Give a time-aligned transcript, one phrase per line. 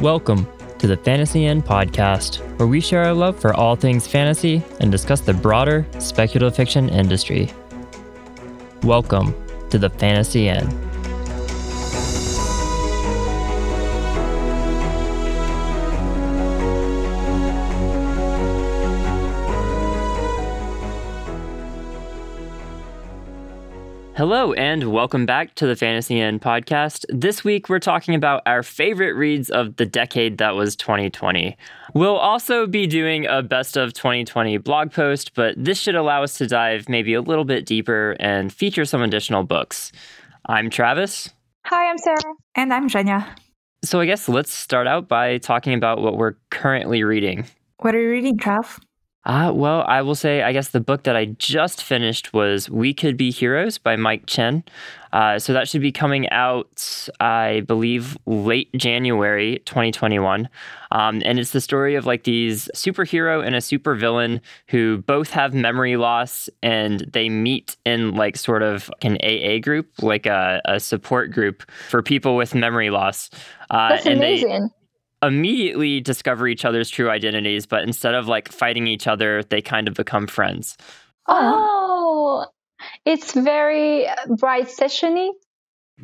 [0.00, 0.46] Welcome
[0.78, 4.90] to the Fantasy Inn podcast, where we share our love for all things fantasy and
[4.90, 7.52] discuss the broader speculative fiction industry.
[8.82, 9.34] Welcome
[9.68, 10.89] to the Fantasy Inn.
[24.20, 27.06] Hello, and welcome back to the Fantasy Inn podcast.
[27.08, 31.56] This week, we're talking about our favorite reads of the decade that was 2020.
[31.94, 36.36] We'll also be doing a best of 2020 blog post, but this should allow us
[36.36, 39.90] to dive maybe a little bit deeper and feature some additional books.
[40.44, 41.30] I'm Travis.
[41.64, 42.34] Hi, I'm Sara.
[42.54, 43.26] And I'm Jenia.
[43.82, 47.46] So, I guess let's start out by talking about what we're currently reading.
[47.78, 48.80] What are you reading, Trav?
[49.26, 52.94] Uh, well, I will say, I guess the book that I just finished was We
[52.94, 54.64] Could Be Heroes by Mike Chen.
[55.12, 60.48] Uh, so that should be coming out, I believe, late January 2021.
[60.92, 65.52] Um, and it's the story of like these superhero and a supervillain who both have
[65.52, 70.80] memory loss and they meet in like sort of an AA group, like a, a
[70.80, 73.28] support group for people with memory loss.
[73.68, 74.48] Uh, That's amazing.
[74.62, 74.79] They,
[75.22, 79.88] immediately discover each other's true identities, but instead of like fighting each other, they kind
[79.88, 80.76] of become friends.
[81.26, 82.46] Oh,
[83.04, 84.06] it's very
[84.38, 85.30] bright sessiony.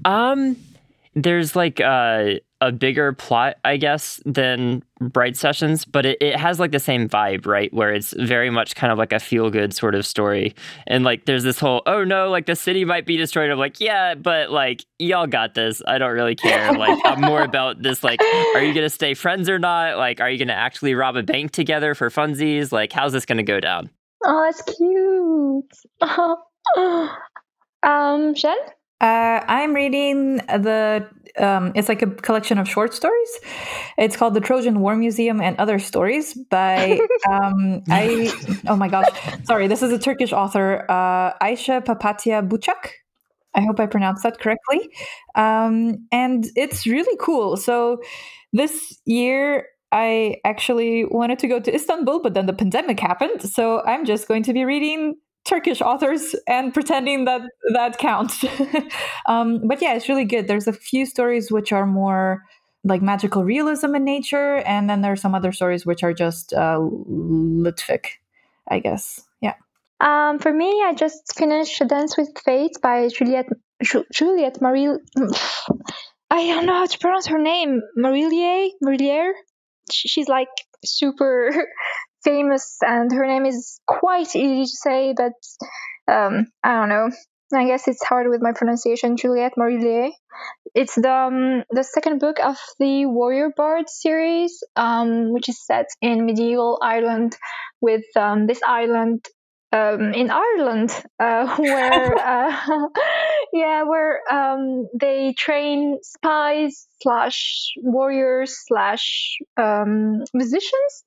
[0.05, 0.57] Um,
[1.15, 6.59] there's like a a bigger plot, I guess, than Bright Sessions, but it, it has
[6.59, 7.73] like the same vibe, right?
[7.73, 10.55] Where it's very much kind of like a feel good sort of story.
[10.87, 13.51] And like there's this whole, oh no, like the city might be destroyed.
[13.51, 15.83] I'm like, yeah, but like y'all got this.
[15.87, 16.73] I don't really care.
[16.77, 18.21] Like I'm more about this like,
[18.55, 19.97] are you gonna stay friends or not?
[19.97, 22.71] Like, are you gonna actually rob a bank together for funsies?
[22.71, 23.89] Like, how's this gonna go down?
[24.25, 25.73] Oh, that's cute.
[27.83, 28.57] um, Jen?
[29.01, 31.09] Uh, I'm reading the.
[31.39, 33.41] Um, it's like a collection of short stories.
[33.99, 36.99] It's called the Trojan War Museum and Other Stories by
[37.31, 38.33] um, I.
[38.67, 39.09] Oh my gosh,
[39.45, 39.67] sorry.
[39.67, 42.91] This is a Turkish author, uh, Ayşe Papatya Bucak.
[43.55, 44.89] I hope I pronounced that correctly.
[45.35, 47.57] Um, and it's really cool.
[47.57, 48.01] So
[48.53, 53.43] this year I actually wanted to go to Istanbul, but then the pandemic happened.
[53.43, 57.43] So I'm just going to be reading Turkish authors and pretending that
[57.73, 58.45] that counts.
[59.27, 60.49] um, but yeah, it's really good.
[60.49, 62.43] There's a few stories which are more
[62.85, 66.53] like magical realism in nature, and then there are some other stories which are just
[66.53, 68.07] uh, litfic,
[68.69, 69.23] I guess.
[69.41, 69.55] Yeah.
[70.01, 73.47] Um, for me, I just finished Dance with Fate by Juliet
[73.83, 74.89] Ju- Juliet Marie.
[76.31, 77.81] I don't know how to pronounce her name.
[77.99, 78.71] Marillier.
[78.85, 79.33] Marillier.
[79.91, 80.49] She's like
[80.85, 81.51] super
[82.27, 85.39] famous, and her name is quite easy to say, but
[86.13, 87.11] um, I don't know.
[87.55, 89.17] I guess it's hard with my pronunciation.
[89.17, 90.11] Juliet Marillier.
[90.75, 95.87] It's the um, the second book of the Warrior Bard series, um, which is set
[96.03, 97.37] in medieval Ireland,
[97.81, 99.25] with um, this island
[99.73, 102.89] um, in Ireland, uh, where uh,
[103.53, 111.05] yeah, where um, they train spies slash warriors slash um, musicians.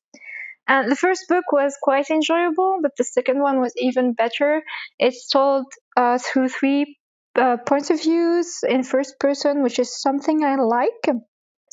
[0.69, 4.63] And the first book was quite enjoyable, but the second one was even better.
[4.99, 5.65] It's told
[5.97, 6.97] uh, through three
[7.35, 11.05] uh, points of views in first person, which is something I like.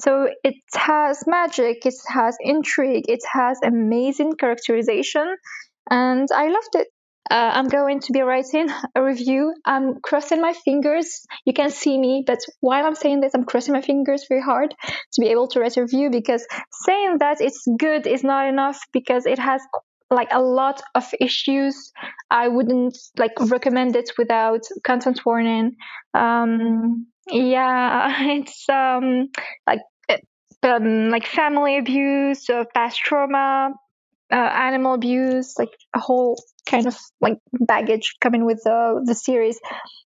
[0.00, 5.36] So it has magic, it has intrigue, it has amazing characterization,
[5.90, 6.88] and I loved it.
[7.30, 9.54] Uh, I'm going to be writing a review.
[9.64, 11.22] I'm crossing my fingers.
[11.44, 14.74] You can see me, but while I'm saying this, I'm crossing my fingers very hard
[15.12, 16.46] to be able to write a review because
[16.84, 19.60] saying that it's good is not enough because it has
[20.10, 21.92] like a lot of issues.
[22.30, 25.76] I wouldn't like recommend it without content warning.
[26.14, 29.28] Um, yeah, it's um,
[29.66, 29.80] like
[30.62, 33.70] um, like family abuse, uh, past trauma,
[34.32, 39.60] uh, animal abuse, like a whole kind of like baggage coming with the the series.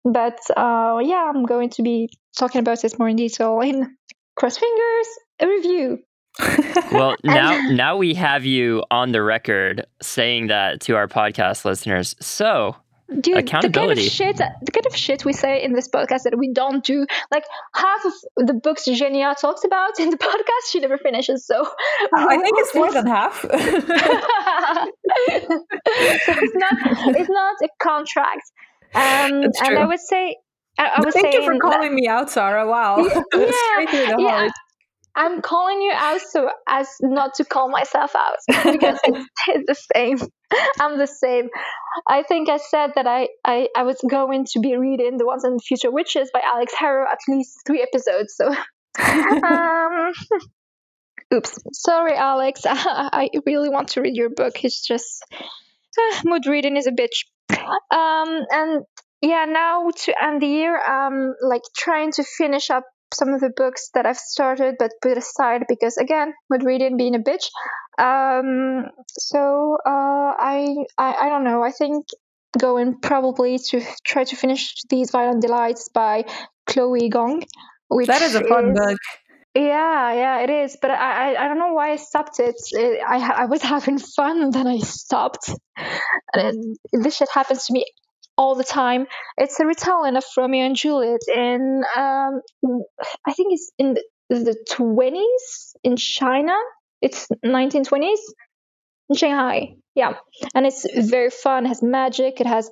[0.04, 3.96] But uh, yeah, I'm going to be talking about this more in detail in
[4.36, 5.08] cross fingers
[5.40, 6.00] a review.
[6.92, 12.16] well, now now we have you on the record saying that to our podcast listeners.
[12.20, 12.76] So
[13.22, 14.10] Dude, accountability.
[14.10, 16.52] The kind of shit, the kind of shit we say in this podcast that we
[16.52, 17.06] don't do.
[17.32, 18.12] Like half of
[18.48, 21.46] the books Jenia talks about in the podcast, she never finishes.
[21.46, 21.72] So oh,
[22.14, 23.42] I think it's more than half.
[23.42, 23.50] so
[26.28, 26.74] it's not,
[27.16, 28.52] it's not a contract.
[28.94, 30.36] Um, and I would say,
[30.78, 32.68] I, I would thank you for calling that, me out, Sara.
[32.68, 34.50] Wow, yeah, yeah.
[35.18, 38.38] I'm calling you out so as not to call myself out
[38.72, 40.20] because it's, it's, the same.
[40.80, 41.50] I'm the same.
[42.08, 45.44] I think I said that I, I, I was going to be reading The Once
[45.44, 48.36] and Future Witches by Alix Harrow at least three episodes.
[48.36, 48.48] So,
[49.04, 50.14] um,
[51.34, 51.60] Oops.
[51.74, 52.62] Sorry, Alix.
[52.66, 54.64] I really want to read your book.
[54.64, 57.26] It's just uh, mood reading is a bitch.
[57.92, 58.84] Um, and
[59.22, 63.52] yeah, now to end the year, I'm like trying to finish up some of the
[63.56, 67.50] books that I've started but put aside because again, reading being a bitch.
[68.00, 71.64] Um, so uh, I, I I don't know.
[71.64, 72.06] I think
[72.58, 76.26] going probably to try to finish these Violent Delights by
[76.66, 77.44] Chloe Gong.
[77.90, 78.98] Which that is a fun is, book.
[79.56, 80.78] Yeah, yeah, it is.
[80.82, 82.56] But I, I, I don't know why I stopped it.
[82.72, 85.50] it I, I was having fun and then I stopped.
[86.34, 87.86] And this shit happens to me
[88.38, 89.08] all the time.
[89.38, 92.42] It's a retelling of Romeo and Juliet in, um,
[93.28, 96.54] I think it's in the, the 20s in China.
[97.02, 98.20] It's 1920s
[99.10, 99.76] in Shanghai.
[99.96, 100.14] Yeah,
[100.54, 101.66] and it's very fun.
[101.66, 102.40] It has magic.
[102.40, 102.70] It has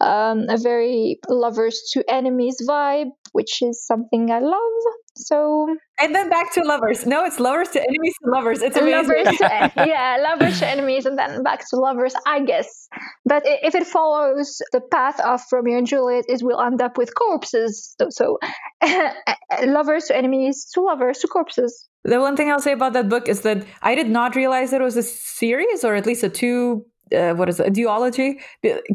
[0.00, 4.82] um, a very lovers to enemies vibe, which is something I love.
[5.16, 7.06] So and then back to lovers.
[7.06, 8.62] No, it's lovers to enemies to lovers.
[8.62, 9.08] It's amazing.
[9.08, 12.88] Lovers to, yeah, lovers to enemies, and then back to lovers, I guess.
[13.24, 17.14] But if it follows the path of Romeo and Juliet, it will end up with
[17.14, 17.94] corpses.
[18.00, 18.38] So, so
[19.64, 21.88] lovers to enemies to lovers to corpses.
[22.04, 24.80] The one thing I'll say about that book is that I did not realize that
[24.80, 26.84] it was a series or at least a two.
[27.14, 27.68] Uh, what is it?
[27.68, 28.40] A duology?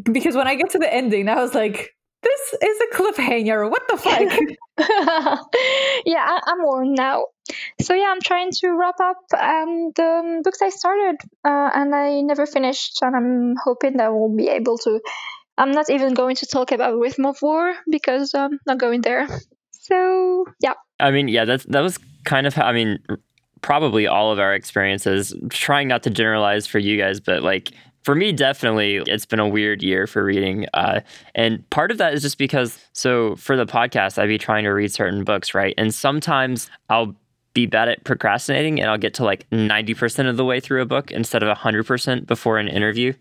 [0.03, 3.69] Because when I get to the ending, I was like, this is a cliffhanger.
[3.69, 4.21] What the fuck?
[6.05, 7.25] yeah, I, am worn now.
[7.81, 12.21] So yeah, I'm trying to wrap up um, the books I started uh, and I
[12.21, 14.99] never finished, and I'm hoping that we'll be able to.
[15.57, 19.27] I'm not even going to talk about Rhythm of War because I'm not going there.
[19.71, 20.73] So yeah.
[20.99, 22.53] I mean, yeah, that's that was kind of.
[22.53, 22.99] How, I mean,
[23.61, 25.35] probably all of our experiences.
[25.49, 27.71] Trying not to generalize for you guys, but like
[28.03, 30.65] for me, definitely, it's been a weird year for reading.
[30.73, 31.01] Uh,
[31.35, 34.71] and part of that is just because, so for the podcast, I'd be trying to
[34.71, 35.73] read certain books, right?
[35.77, 37.15] And sometimes I'll
[37.53, 40.85] be bad at procrastinating and I'll get to like 90% of the way through a
[40.85, 43.13] book instead of 100% before an interview.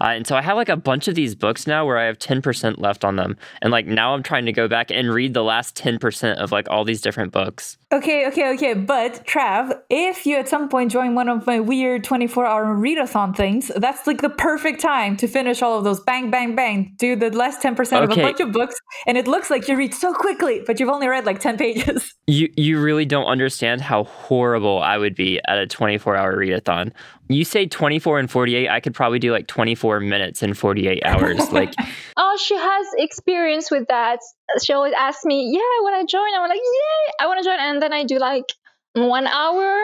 [0.00, 2.18] Uh, and so I have like a bunch of these books now where I have
[2.18, 3.36] 10% left on them.
[3.62, 6.68] And like now I'm trying to go back and read the last 10% of like
[6.68, 7.77] all these different books.
[7.90, 8.74] Okay, okay, okay.
[8.74, 13.34] But Trav, if you at some point join one of my weird 24 hour readathon
[13.34, 16.94] things, that's like the perfect time to finish all of those bang, bang, bang.
[16.98, 18.04] Do the last 10% okay.
[18.04, 18.76] of a bunch of books.
[19.06, 22.14] And it looks like you read so quickly, but you've only read like 10 pages.
[22.26, 26.92] You, you really don't understand how horrible I would be at a 24 hour readathon.
[27.28, 31.38] You say 24 and 48, I could probably do like 24 minutes and 48 hours.
[31.52, 31.74] like,
[32.16, 34.20] oh, she has experience with that.
[34.64, 36.34] She always asks me, yeah, when I want to join.
[36.34, 37.58] I'm like, yeah, I want to join.
[37.58, 38.46] And then I do like
[38.94, 39.78] one hour,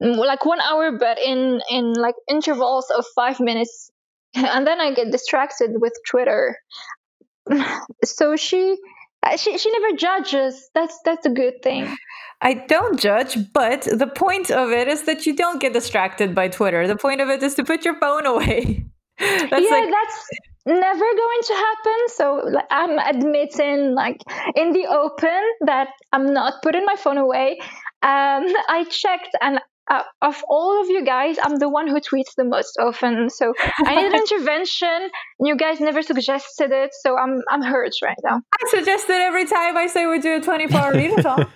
[0.00, 3.90] like one hour, but in, in like intervals of five minutes.
[4.36, 6.58] And then I get distracted with Twitter.
[8.04, 8.76] so she,
[9.36, 10.70] she, she never judges.
[10.74, 11.94] That's, that's a good thing.
[12.40, 16.48] I don't judge, but the point of it is that you don't get distracted by
[16.48, 16.86] Twitter.
[16.86, 18.84] The point of it is to put your phone away.
[19.18, 20.28] that's yeah, like, that's
[20.66, 21.98] never going to happen.
[22.08, 24.22] So like, I'm admitting, like
[24.56, 27.58] in the open, that I'm not putting my phone away.
[28.02, 32.34] Um, I checked, and uh, of all of you guys, I'm the one who tweets
[32.36, 33.28] the most often.
[33.28, 33.52] So
[33.84, 35.10] I need an intervention.
[35.40, 38.40] You guys never suggested it, so I'm I'm hurt right now.
[38.52, 41.48] I suggest it every time I say we do a 24 hour readathon.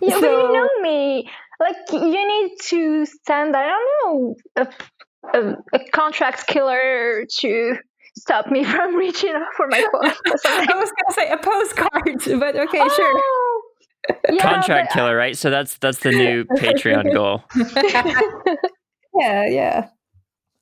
[0.00, 0.20] yeah, so...
[0.20, 1.28] but you know me.
[1.58, 7.76] Like you need to send, I don't know, a, a, a contract killer to
[8.18, 10.12] stop me from reaching out for my phone.
[10.34, 13.22] I was gonna say a postcard, but okay, oh, sure
[14.30, 15.36] yeah, contract but, uh, killer, right?
[15.36, 17.44] So that's that's the new Patreon goal.
[19.14, 19.88] yeah, yeah.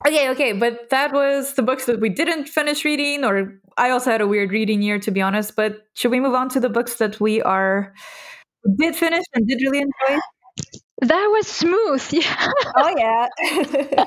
[0.07, 4.11] Okay, okay, but that was the books that we didn't finish reading, or I also
[4.11, 5.57] had a weird reading year, to be honest.
[5.57, 7.95] But should we move on to the books that we are
[8.79, 10.21] did finish and did really enjoy?
[11.03, 12.03] That was smooth.
[12.13, 12.49] Yeah.
[12.77, 14.05] Oh yeah.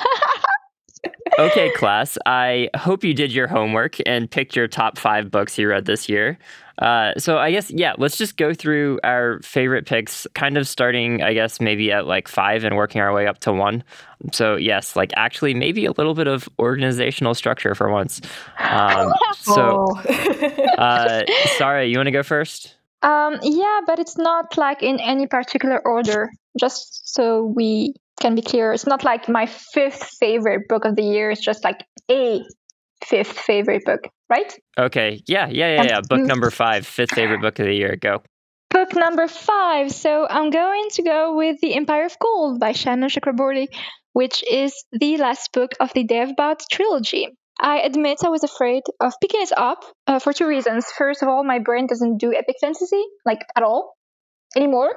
[1.40, 2.18] Okay, class.
[2.26, 6.10] I hope you did your homework and picked your top five books you read this
[6.10, 6.38] year.
[6.80, 11.24] Uh, so I guess yeah, let's just go through our favorite picks, kind of starting
[11.24, 13.84] I guess maybe at like five and working our way up to one.
[14.32, 18.22] So yes, like actually maybe a little bit of organizational structure for once.
[18.60, 19.86] Um, so,
[20.78, 21.24] uh,
[21.58, 22.76] Sarah, you want to go first?
[23.02, 26.32] Um, yeah, but it's not like in any particular order.
[26.60, 31.04] Just so we can be clear, it's not like my fifth favorite book of the
[31.04, 31.32] year.
[31.32, 32.42] It's just like a
[33.04, 34.54] fifth favorite book, right?
[34.78, 35.22] Okay.
[35.28, 36.02] Yeah, yeah, yeah, yeah.
[36.08, 37.96] Book number five, fifth favorite book of the year.
[37.96, 38.24] Go.
[38.70, 39.92] Book number five.
[39.92, 43.68] So I'm going to go with The Empire of Gold by Shannon Chakraborty,
[44.14, 47.30] which is the last book of the of trilogy.
[47.60, 50.86] I admit I was afraid of picking it up uh, for two reasons.
[50.96, 53.97] First of all, my brain doesn't do epic fantasy, like at all.
[54.58, 54.92] Anymore.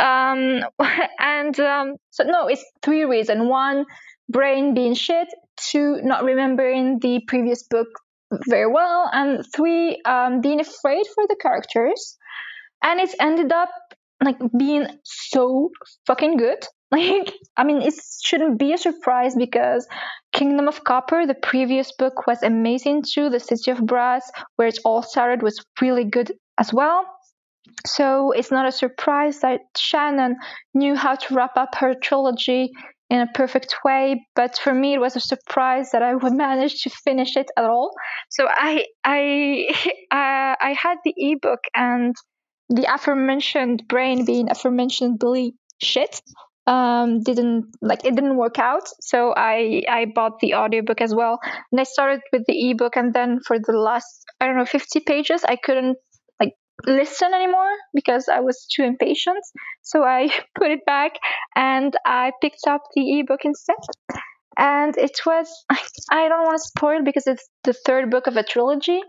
[0.00, 0.60] Um,
[1.20, 3.48] and um, so no, it's three reasons.
[3.48, 3.84] One,
[4.28, 5.28] brain being shit.
[5.56, 7.88] Two, not remembering the previous book
[8.48, 9.08] very well.
[9.12, 12.18] And three, um, being afraid for the characters.
[12.82, 13.70] And it's ended up
[14.22, 15.70] like being so
[16.06, 16.58] fucking good.
[16.92, 19.88] Like, I mean, it shouldn't be a surprise because
[20.32, 23.28] Kingdom of Copper, the previous book, was amazing too.
[23.28, 27.04] The City of Brass, where it all started, was really good as well.
[27.86, 30.36] So it's not a surprise that Shannon
[30.74, 32.70] knew how to wrap up her trilogy
[33.08, 34.26] in a perfect way.
[34.34, 37.64] But for me, it was a surprise that I would manage to finish it at
[37.64, 37.92] all.
[38.30, 39.66] So I I
[40.10, 42.14] uh, I had the ebook and
[42.68, 46.20] the aforementioned brain being aforementioned Billy shit
[46.66, 51.38] um didn't like it didn't work out so i i bought the audiobook as well
[51.70, 55.00] and i started with the ebook and then for the last i don't know 50
[55.00, 55.96] pages i couldn't
[56.84, 59.42] listen anymore because i was too impatient
[59.82, 60.28] so i
[60.58, 61.12] put it back
[61.54, 63.76] and i picked up the ebook instead
[64.58, 65.64] and it was
[66.10, 69.00] i don't want to spoil because it's the third book of a trilogy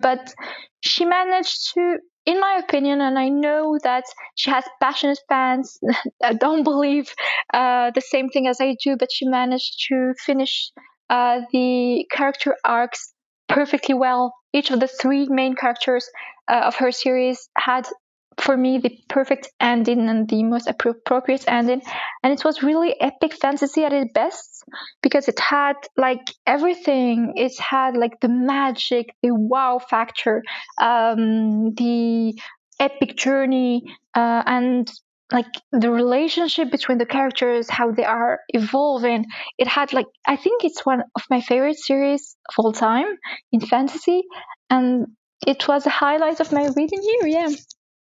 [0.00, 0.34] but
[0.80, 4.04] she managed to in my opinion, and I know that
[4.34, 5.78] she has passionate fans
[6.20, 7.14] that don't believe
[7.54, 10.72] uh, the same thing as I do, but she managed to finish
[11.08, 13.14] uh, the character arcs
[13.48, 14.34] perfectly well.
[14.52, 16.08] Each of the three main characters
[16.48, 17.86] uh, of her series had
[18.38, 21.80] for me the perfect ending and the most appropriate ending.
[22.22, 24.64] And it was really epic fantasy at its best
[25.02, 27.32] because it had like everything.
[27.36, 30.42] It had like the magic the wow factor
[30.80, 32.34] um, the
[32.78, 33.82] epic journey
[34.14, 34.90] uh, and
[35.32, 39.24] like the relationship between the characters how they are evolving.
[39.58, 43.16] It had like i think it's one of my favorite series of all time
[43.50, 44.22] in fantasy.
[44.68, 45.06] And
[45.46, 47.48] it was a highlight of my reading year yeah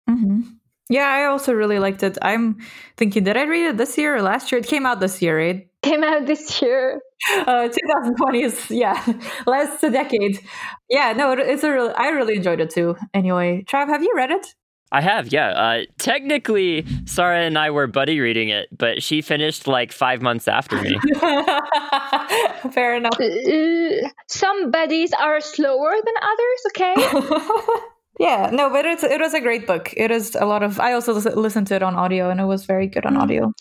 [0.09, 0.41] Mm-hmm.
[0.89, 2.17] Yeah, I also really liked it.
[2.21, 2.57] I'm
[2.97, 4.59] thinking, did I read it this year or last year?
[4.59, 5.67] It came out this year, right?
[5.83, 7.01] Came out this year.
[7.47, 9.01] Uh, 2020 is yeah,
[9.47, 10.41] last a decade.
[10.89, 11.93] Yeah, no, it's a real.
[11.95, 12.97] I really enjoyed it too.
[13.13, 14.53] Anyway, Trav, have you read it?
[14.93, 15.49] I have, yeah.
[15.49, 20.47] Uh, technically, Sara and I were buddy reading it, but she finished like five months
[20.47, 20.99] after me.
[22.71, 23.19] Fair enough.
[23.19, 27.79] Uh, some buddies are slower than others, okay?
[28.19, 29.91] Yeah, no, but it's it was a great book.
[29.97, 30.79] It is a lot of.
[30.79, 33.21] I also listened to it on audio, and it was very good on mm.
[33.21, 33.51] audio.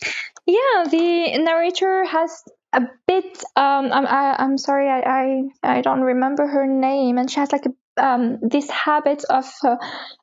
[0.47, 2.43] Yeah, the narrator has
[2.75, 3.43] a bit.
[3.57, 7.51] Um, I'm I, I'm sorry, I, I I don't remember her name, and she has
[7.51, 9.77] like a um, this habit of uh,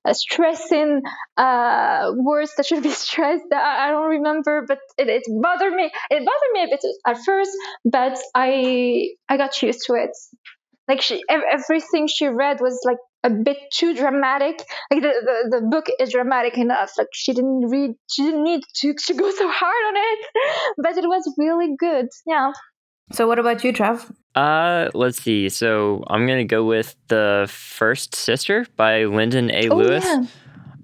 [0.06, 1.02] uh, stressing
[1.38, 3.46] uh, words that should be stressed.
[3.54, 5.92] I, I don't remember, but it, it, bothered me.
[6.10, 7.52] It bothered me a bit at first,
[7.86, 10.12] but I I got used to it.
[10.88, 14.64] Like she, everything she read was like a bit too dramatic.
[14.90, 15.14] Like the,
[15.52, 16.92] the, the book is dramatic enough.
[16.98, 20.26] Like she didn't read, she didn't need to, to go so hard on it,
[20.78, 22.08] but it was really good.
[22.26, 22.54] Yeah.
[23.12, 24.12] So what about you, Trav?
[24.36, 25.50] Uh, let's see.
[25.50, 29.70] So I'm gonna go with the First Sister by Linden A.
[29.70, 30.06] Oh, Lewis.
[30.06, 30.24] Yeah.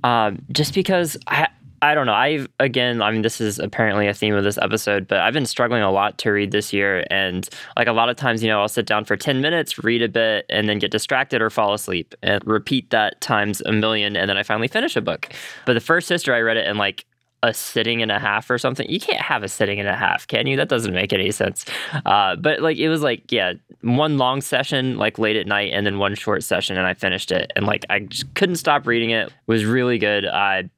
[0.03, 1.47] Um, just because I
[1.81, 2.13] I don't know.
[2.13, 5.45] I've again, I mean, this is apparently a theme of this episode, but I've been
[5.45, 7.47] struggling a lot to read this year, and
[7.77, 10.09] like a lot of times, you know, I'll sit down for ten minutes, read a
[10.09, 14.29] bit, and then get distracted or fall asleep, and repeat that times a million, and
[14.29, 15.31] then I finally finish a book.
[15.65, 17.05] But the first sister, I read it in like
[17.43, 18.89] a sitting and a half or something.
[18.89, 20.57] You can't have a sitting and a half, can you?
[20.57, 21.65] That doesn't make any sense.
[22.05, 25.85] Uh, but like it was like yeah, one long session like late at night, and
[25.85, 29.11] then one short session, and I finished it, and like I just couldn't stop reading
[29.11, 29.27] it.
[29.27, 30.25] it was really good.
[30.25, 30.69] I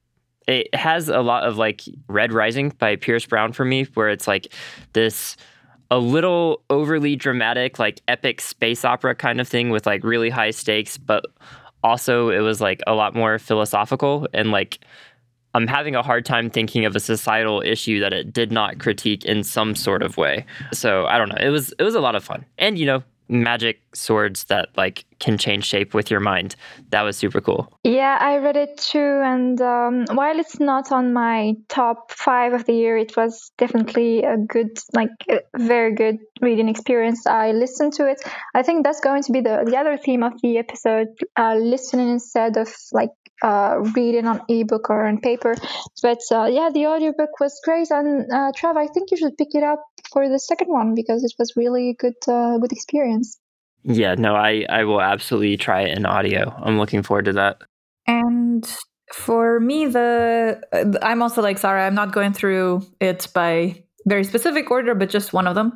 [0.46, 4.26] it has a lot of like Red Rising by Pierce Brown for me, where it's
[4.26, 4.52] like
[4.92, 5.36] this
[5.90, 10.50] a little overly dramatic, like epic space opera kind of thing with like really high
[10.50, 11.24] stakes, but
[11.82, 14.80] also it was like a lot more philosophical and like
[15.54, 19.24] I'm having a hard time thinking of a societal issue that it did not critique
[19.24, 20.44] in some sort of way.
[20.72, 21.38] So I don't know.
[21.40, 22.44] It was it was a lot of fun.
[22.58, 26.54] And you know, magic swords that like can change shape with your mind.
[26.90, 27.72] That was super cool.
[27.84, 32.64] Yeah, I read it too, and um, while it's not on my top five of
[32.64, 37.26] the year, it was definitely a good, like, a very good reading experience.
[37.26, 38.20] I listened to it.
[38.54, 42.10] I think that's going to be the the other theme of the episode: uh, listening
[42.10, 43.10] instead of like
[43.42, 45.54] uh, reading on ebook or on paper.
[46.02, 47.90] But uh, yeah, the audiobook was great.
[47.90, 51.24] And uh, Trav, I think you should pick it up for the second one because
[51.24, 53.38] it was really a good, uh, good experience.
[53.84, 56.54] Yeah, no, I, I will absolutely try it in audio.
[56.62, 57.58] I'm looking forward to that.
[58.06, 58.68] And
[59.12, 60.60] for me, the
[61.02, 61.86] I'm also like Sara.
[61.86, 65.72] I'm not going through it by very specific order, but just one of them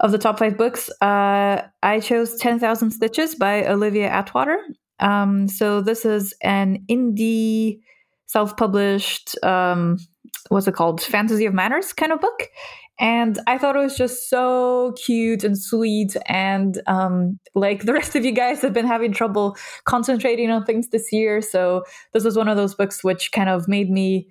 [0.00, 0.90] of the top five books.
[1.00, 4.58] Uh, I chose Ten Thousand Stitches by Olivia Atwater.
[5.00, 7.80] Um, so this is an indie
[8.26, 9.98] self-published um,
[10.48, 11.02] what's it called?
[11.02, 12.48] Fantasy of manners kind of book.
[13.00, 16.16] And i thought it was just so cute and sweet.
[16.26, 20.88] And um, like the rest of you guys have been having trouble concentrating on things
[20.88, 21.40] this year.
[21.40, 24.28] So this was one of those books which kind of made me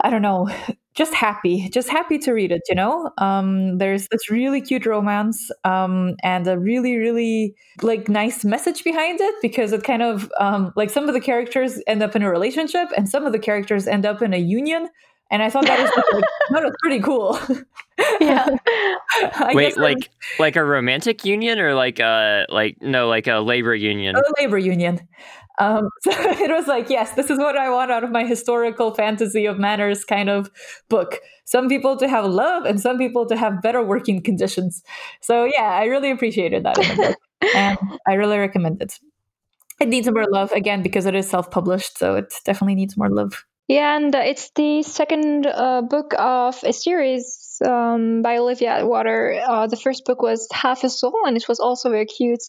[0.00, 0.48] i don't know
[0.94, 5.50] just happy just happy to read it you know um, there's this really cute romance
[5.64, 10.72] um, and a really really like nice message behind it because it kind of um,
[10.74, 13.86] like some of the characters end up in a relationship and some of the characters
[13.86, 14.88] end up in a union
[15.30, 17.38] and I thought that was like, that was pretty cool.
[18.20, 18.48] Yeah.
[19.54, 24.14] Wait, like like a romantic union or like a like no like a labor union?
[24.16, 25.00] A labor union.
[25.58, 28.94] Um, so it was like, yes, this is what I want out of my historical
[28.94, 30.50] fantasy of manners kind of
[30.88, 31.18] book.
[31.44, 34.82] Some people to have love and some people to have better working conditions.
[35.20, 37.16] So yeah, I really appreciated that
[37.54, 38.98] and I really recommend it.
[39.80, 43.44] It needs more love again because it is self-published, so it definitely needs more love.
[43.68, 49.42] Yeah, and uh, it's the second uh, book of a series um, by Olivia Atwater.
[49.46, 52.42] Uh, the first book was Half a Soul, and it was also very cute.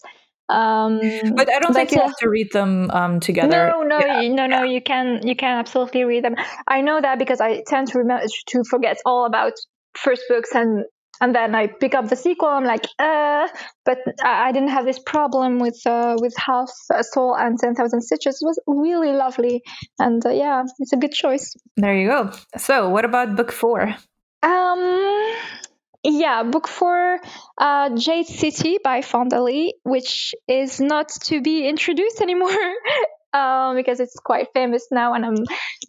[0.49, 1.01] Um,
[1.35, 3.49] but I don't think you have to read them um, together.
[3.49, 4.27] No, no, yeah.
[4.29, 4.63] no, no.
[4.63, 6.35] You can, you can absolutely read them.
[6.67, 9.53] I know that because I tend to remember to forget all about
[9.95, 10.85] first books and
[11.19, 12.47] and then I pick up the sequel.
[12.47, 13.47] I'm like, uh,
[13.85, 17.75] but I, I didn't have this problem with uh, with Half a Soul and Ten
[17.75, 18.39] Thousand Stitches.
[18.41, 19.63] It was really lovely,
[19.99, 21.55] and uh, yeah, it's a good choice.
[21.75, 22.31] There you go.
[22.57, 23.95] So, what about book four?
[24.43, 25.33] Um,
[26.03, 27.19] yeah, book four,
[27.57, 32.51] uh, Jade City by Fonda Lee, which is not to be introduced anymore.
[33.33, 35.43] um, because it's quite famous now, and I'm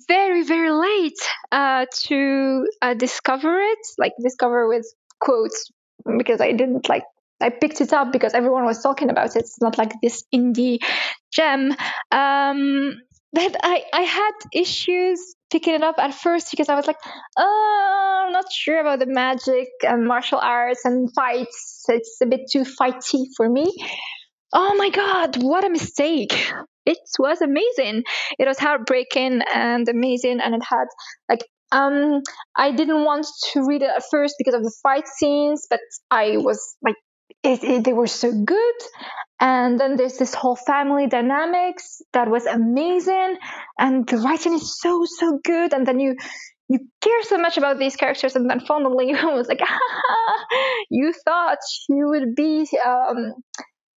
[0.08, 1.18] very, very late
[1.52, 3.78] uh, to uh, discover it.
[3.98, 4.86] Like discover with
[5.20, 5.70] quotes
[6.18, 7.04] because I didn't like
[7.40, 9.40] I picked it up because everyone was talking about it.
[9.40, 10.78] It's not like this indie
[11.32, 11.74] gem.
[12.10, 13.00] Um,
[13.32, 16.98] but I, I had issues picking it up at first because I was like,
[17.36, 21.84] oh, I'm not sure about the magic and martial arts and fights.
[21.88, 23.72] It's a bit too fighty for me.
[24.52, 26.32] Oh my god, what a mistake!
[26.86, 28.04] It was amazing.
[28.38, 30.86] It was heartbreaking and amazing, and it had
[31.28, 32.22] like um,
[32.56, 35.80] I didn't want to read it at first because of the fight scenes, but
[36.10, 36.96] I was like,
[37.42, 38.74] it, it, they were so good.
[39.40, 43.36] And then there's this whole family dynamics that was amazing,
[43.78, 45.72] and the writing is so so good.
[45.72, 46.16] And then you
[46.68, 49.60] you care so much about these characters, and then finally you was like,
[50.90, 53.34] you thought you would be um,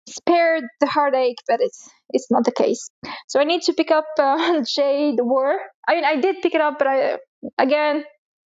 [0.06, 2.90] spared the heartache, but it's it's not the case.
[3.28, 5.58] So I need to pick up uh, Jade War.
[5.88, 7.16] I mean, I did pick it up, but I
[7.58, 8.04] again,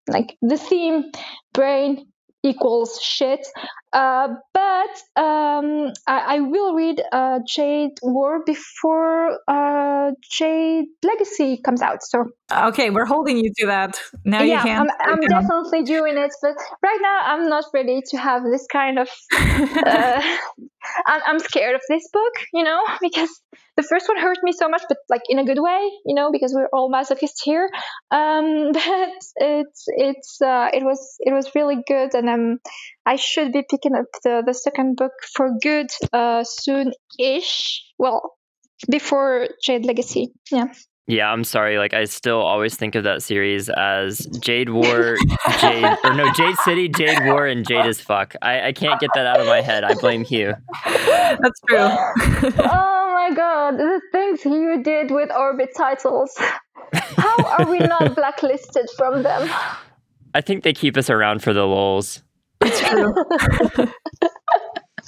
[0.08, 1.06] like the theme,
[1.54, 2.06] brain
[2.44, 3.48] equals shit.
[3.94, 11.82] Uh, but um, I, I, will read uh, Jade War before uh, Jade Legacy comes
[11.82, 12.02] out.
[12.02, 14.00] So okay, we're holding you to that.
[14.26, 14.88] Now yeah, you can.
[15.00, 18.98] I'm, I'm definitely doing it, but right now I'm not ready to have this kind
[18.98, 19.10] of.
[21.06, 23.30] I'm, scared of this book, you know, because
[23.78, 26.32] the first one hurt me so much, but like in a good way, you know,
[26.32, 27.70] because we're all masochists here.
[28.12, 32.60] Um, but it's it's uh, it was it was really good, and
[33.06, 37.84] I should be picking up the the second book for good uh, soon-ish.
[37.98, 38.34] Well,
[38.90, 40.66] before Jade Legacy, yeah.
[41.06, 41.78] Yeah, I'm sorry.
[41.78, 45.18] Like, I still always think of that series as Jade War,
[45.60, 48.36] Jade, or no, Jade City, Jade War, and Jade as fuck.
[48.42, 49.84] I, I can't get that out of my head.
[49.84, 50.54] I blame Hugh.
[50.86, 51.78] That's true.
[51.80, 56.32] oh my god, the things Hugh did with Orbit titles.
[56.94, 59.50] How are we not blacklisted from them?
[60.34, 62.24] I think they keep us around for the lulls.
[62.62, 63.14] It's true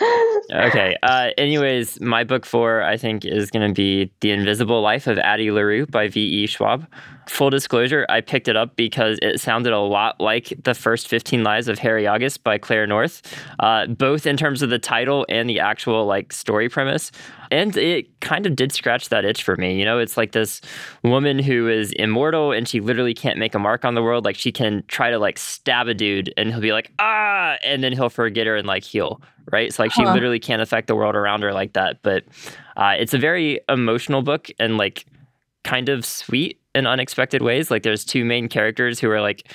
[0.01, 0.95] okay.
[1.03, 5.17] Uh, anyways, my book four, I think, is going to be The Invisible Life of
[5.17, 6.47] Addie LaRue by V.E.
[6.47, 6.87] Schwab.
[7.27, 11.43] Full disclosure, I picked it up because it sounded a lot like The First 15
[11.43, 13.21] Lives of Harry August by Claire North,
[13.59, 17.11] uh, both in terms of the title and the actual like story premise.
[17.51, 19.77] And it kind of did scratch that itch for me.
[19.77, 20.61] You know, it's like this
[21.03, 24.23] woman who is immortal and she literally can't make a mark on the world.
[24.23, 27.83] Like she can try to like stab a dude and he'll be like, ah, and
[27.83, 29.73] then he'll forget her and like heal, right?
[29.73, 30.13] So like she huh.
[30.13, 32.03] literally can't affect the world around her like that.
[32.03, 32.23] But
[32.77, 35.05] uh, it's a very emotional book and like
[35.63, 37.71] kind of sweet in unexpected ways.
[37.71, 39.51] Like there's two main characters who are like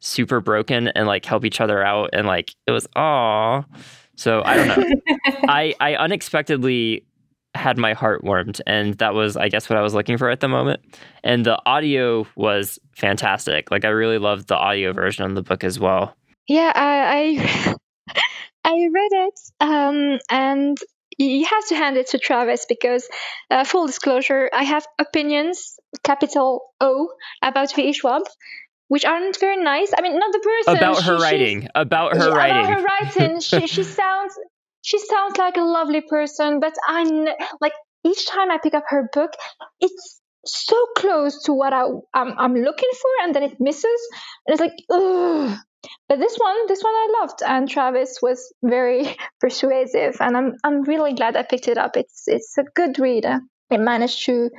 [0.00, 3.64] super broken and like help each other out and like it was aw.
[4.16, 5.16] So I don't know.
[5.48, 7.06] I I unexpectedly
[7.54, 10.40] had my heart warmed and that was I guess what I was looking for at
[10.40, 10.80] the moment.
[11.22, 13.70] And the audio was fantastic.
[13.70, 16.16] Like I really loved the audio version of the book as well.
[16.48, 17.76] Yeah, I
[18.08, 18.20] I,
[18.64, 20.78] I read it um and
[21.18, 23.08] you have to hand it to Travis because,
[23.50, 27.08] uh, full disclosure, I have opinions, capital O,
[27.42, 27.92] about V.E.
[27.92, 28.22] Schwab,
[28.88, 29.92] which aren't very nice.
[29.96, 31.68] I mean, not the person about her she's- writing.
[31.74, 32.64] About her writing.
[32.64, 34.34] About her writing, she she sounds
[34.82, 37.04] she sounds like a lovely person, but I
[37.60, 37.72] like
[38.04, 39.32] each time I pick up her book,
[39.80, 44.00] it's so close to what I I'm, I'm looking for, and then it misses,
[44.46, 45.58] and it's like ugh.
[46.08, 50.82] But this one, this one I loved, and Travis was very persuasive, and I'm I'm
[50.82, 51.96] really glad I picked it up.
[51.96, 53.24] It's it's a good read.
[53.24, 54.50] It managed to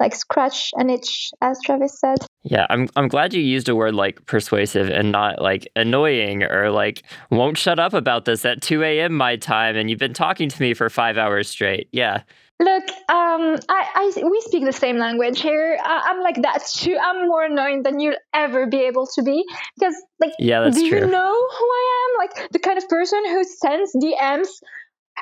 [0.00, 2.18] like scratch an itch, as Travis said.
[2.42, 6.70] Yeah, I'm I'm glad you used a word like persuasive and not like annoying or
[6.70, 9.14] like won't shut up about this at 2 a.m.
[9.14, 11.88] my time and you've been talking to me for five hours straight.
[11.92, 12.22] Yeah.
[12.60, 15.76] Look, um, I, I, we speak the same language here.
[15.82, 16.96] I, I'm like that too.
[17.02, 19.44] I'm more annoying than you'll ever be able to be
[19.76, 22.18] because, like, Yeah, that's do you know who I am?
[22.18, 24.48] Like the kind of person who sends DMs,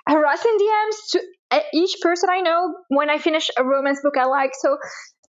[0.07, 4.53] harassing DMs to each person I know when I finish a romance book I like.
[4.59, 4.77] So,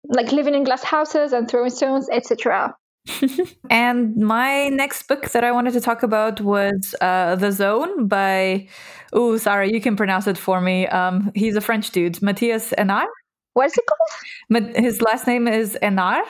[0.06, 2.76] like living in glass houses and throwing stones, etc.
[3.70, 8.68] And my next book that I wanted to talk about was uh, The Zone by,
[9.12, 10.88] oh, sorry, you can pronounce it for me.
[10.88, 13.08] Um, he's a French dude, Mathias Enard.
[13.54, 14.76] What's it called?
[14.76, 16.24] His last name is Enard,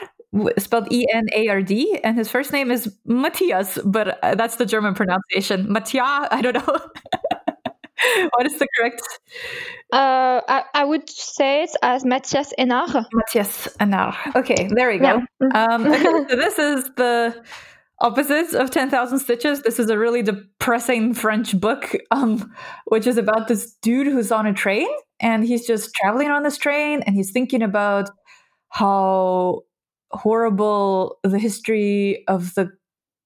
[0.58, 4.56] spelled E N A R D, and his first name is Mathias, but uh, that's
[4.56, 5.72] the German pronunciation.
[5.72, 6.78] Mattia, I don't know.
[8.30, 9.02] what is the correct?
[9.92, 13.06] Uh, I, I would say it as Mathias Enard.
[13.12, 14.36] Mathias Enard.
[14.36, 15.22] Okay, there we go.
[15.40, 15.66] Yeah.
[15.66, 17.44] Um, okay, so this is the
[18.00, 19.62] opposite of 10,000 Stitches.
[19.62, 22.52] This is a really depressing French book, um,
[22.86, 24.88] which is about this dude who's on a train
[25.20, 28.10] and he's just traveling on this train and he's thinking about
[28.68, 29.62] how
[30.10, 32.70] horrible the history of the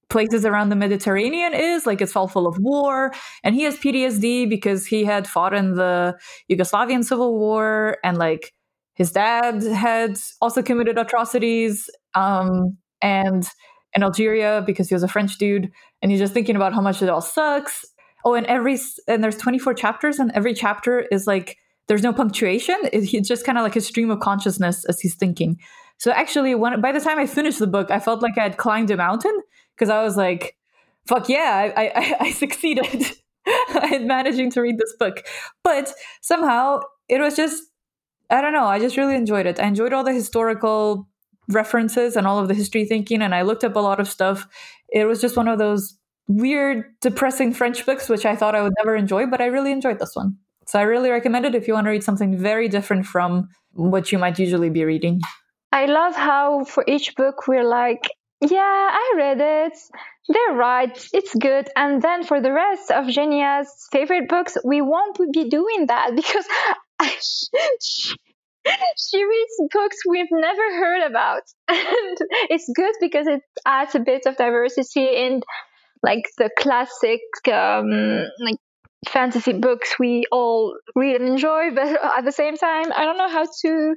[0.09, 1.85] places around the Mediterranean is.
[1.85, 3.13] Like it's all full of war.
[3.43, 6.17] And he has PTSD because he had fought in the
[6.51, 8.51] Yugoslavian civil war and like
[8.95, 13.45] his dad had also committed atrocities um, and
[13.95, 17.01] in Algeria because he was a French dude and he's just thinking about how much
[17.01, 17.85] it all sucks.
[18.25, 22.75] Oh, and every and there's 24 chapters and every chapter is like there's no punctuation.
[22.91, 25.57] It- It's just kind of like a stream of consciousness as he's thinking.
[25.97, 28.57] So actually, when by the time I finished the book, I felt like I had
[28.57, 29.37] climbed a mountain
[29.79, 30.57] because I was like,
[31.07, 33.05] "Fuck yeah, I I, I succeeded
[33.81, 35.23] at managing to read this book."
[35.63, 37.63] But somehow it was just
[38.29, 38.65] I don't know.
[38.65, 39.59] I just really enjoyed it.
[39.59, 41.07] I enjoyed all the historical
[41.47, 44.47] references and all of the history thinking, and I looked up a lot of stuff.
[44.89, 48.73] It was just one of those weird, depressing French books, which I thought I would
[48.77, 50.37] never enjoy, but I really enjoyed this one.
[50.67, 54.11] So I really recommend it if you want to read something very different from what
[54.11, 55.21] you might usually be reading.
[55.71, 58.07] I love how for each book we're like,
[58.41, 59.77] yeah, I read it.
[60.27, 61.07] They're right.
[61.13, 61.69] It's good.
[61.75, 66.45] And then for the rest of Jenia's favorite books, we won't be doing that because
[66.99, 68.15] I, she,
[68.97, 71.43] she reads books we've never heard about.
[71.69, 72.17] And
[72.49, 75.41] it's good because it adds a bit of diversity in
[76.01, 77.19] like the classic
[77.51, 77.89] um,
[78.39, 78.57] like
[79.07, 83.29] fantasy books we all read and enjoy, but at the same time, I don't know
[83.29, 83.95] how to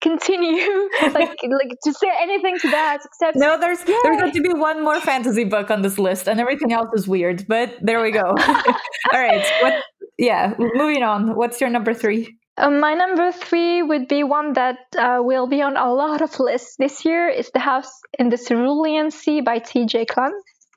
[0.00, 4.20] continue like like to say anything to that except No, there's there's Yay.
[4.20, 7.46] going to be one more fantasy book on this list, and everything else is weird.
[7.48, 8.22] But there we go.
[9.12, 9.44] All right.
[9.62, 9.74] What?
[10.18, 10.54] Yeah.
[10.58, 11.34] Moving on.
[11.36, 12.36] What's your number three?
[12.56, 16.38] Um, my number three would be one that uh, will be on a lot of
[16.38, 17.28] lists this year.
[17.28, 20.04] It's The House in the Cerulean Sea by T.J.
[20.06, 20.32] Klune.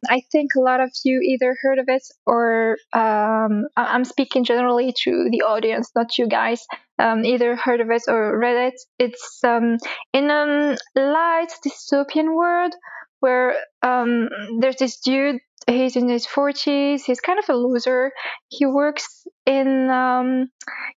[0.09, 4.93] I think a lot of you either heard of it or um, I'm speaking generally
[5.03, 6.65] to the audience, not you guys.
[6.99, 8.81] Um, either heard of it or read it.
[8.99, 9.77] It's um,
[10.13, 12.73] in a light dystopian world
[13.19, 15.39] where um, there's this dude.
[15.65, 17.03] He's in his 40s.
[17.05, 18.11] He's kind of a loser.
[18.49, 20.49] He works in um,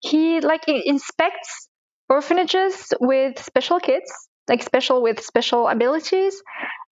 [0.01, 1.69] he like inspects
[2.09, 4.11] orphanages with special kids
[4.47, 6.41] like special with special abilities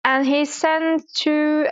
[0.05, 1.67] and he's sent to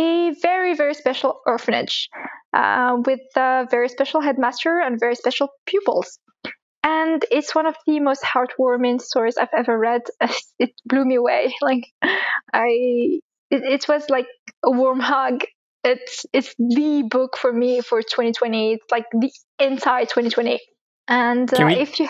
[0.00, 2.08] a very very special orphanage
[2.54, 6.18] uh, with a very special headmaster and very special pupils.
[6.84, 10.02] And it's one of the most heartwarming stories i've ever read.
[10.58, 11.54] It blew me away.
[11.62, 11.84] Like
[12.52, 12.68] i
[13.50, 14.26] it, it was like
[14.64, 15.44] a warm hug.
[15.84, 20.60] It's it's the book for me for 2020 it's like the entire 2020
[21.08, 22.08] and uh, we- if you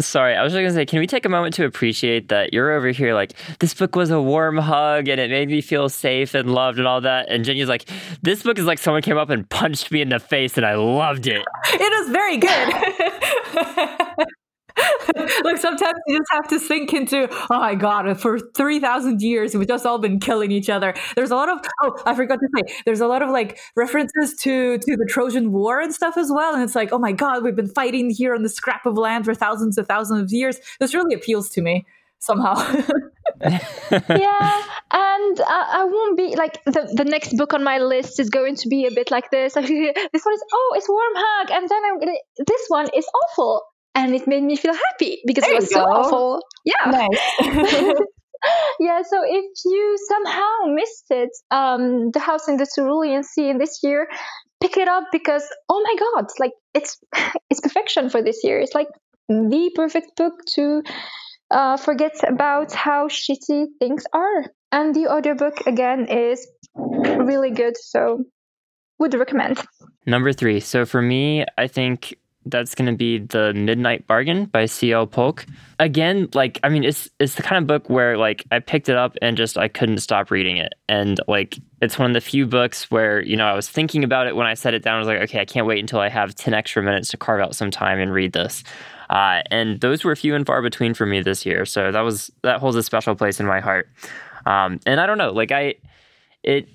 [0.00, 2.72] Sorry, I was just gonna say, can we take a moment to appreciate that you're
[2.72, 6.34] over here like this book was a warm hug and it made me feel safe
[6.34, 7.88] and loved and all that, and Jenny's like,
[8.20, 10.74] this book is like someone came up and punched me in the face and I
[10.74, 11.44] loved it.
[11.74, 14.26] It was very good.
[15.44, 19.54] like sometimes you just have to sink into, oh my god, for three thousand years
[19.54, 20.94] we've just all been killing each other.
[21.14, 24.34] There's a lot of oh, I forgot to say, there's a lot of like references
[24.42, 26.54] to to the Trojan War and stuff as well.
[26.54, 29.24] And it's like, oh my god, we've been fighting here on the scrap of land
[29.24, 30.58] for thousands and thousands of years.
[30.80, 31.86] This really appeals to me
[32.24, 32.54] somehow.
[33.42, 38.30] yeah, and uh, I won't be like the the next book on my list is
[38.30, 39.54] going to be a bit like this.
[39.54, 43.62] this one is oh, it's warm hug, and then I'm gonna this one is awful,
[43.94, 45.90] and it made me feel happy because There it was so go.
[45.90, 46.40] awful.
[46.64, 46.90] Yeah.
[46.90, 47.18] nice.
[48.80, 53.58] yeah, so if you somehow missed it, um, The House in the Cerulean Sea in
[53.58, 54.08] this year,
[54.60, 56.98] pick it up because oh my god, like it's
[57.50, 58.58] it's perfection for this year.
[58.60, 58.88] It's like
[59.28, 60.82] the perfect book to
[61.50, 64.44] uh, forget about how shitty things are.
[64.72, 68.24] And the audiobook again is really good, so
[68.98, 69.62] would recommend.
[70.06, 70.60] Number three.
[70.60, 75.06] So for me, I think that's going to be the Midnight Bargain by C.L.
[75.06, 75.46] Polk.
[75.78, 78.96] Again, like I mean, it's it's the kind of book where like I picked it
[78.96, 82.46] up and just I couldn't stop reading it, and like it's one of the few
[82.46, 84.96] books where you know I was thinking about it when I set it down.
[84.96, 87.40] I was like, okay, I can't wait until I have ten extra minutes to carve
[87.40, 88.62] out some time and read this.
[89.10, 92.30] Uh, and those were few and far between for me this year, so that was
[92.42, 93.88] that holds a special place in my heart.
[94.46, 95.74] Um, and I don't know, like I,
[96.42, 96.68] it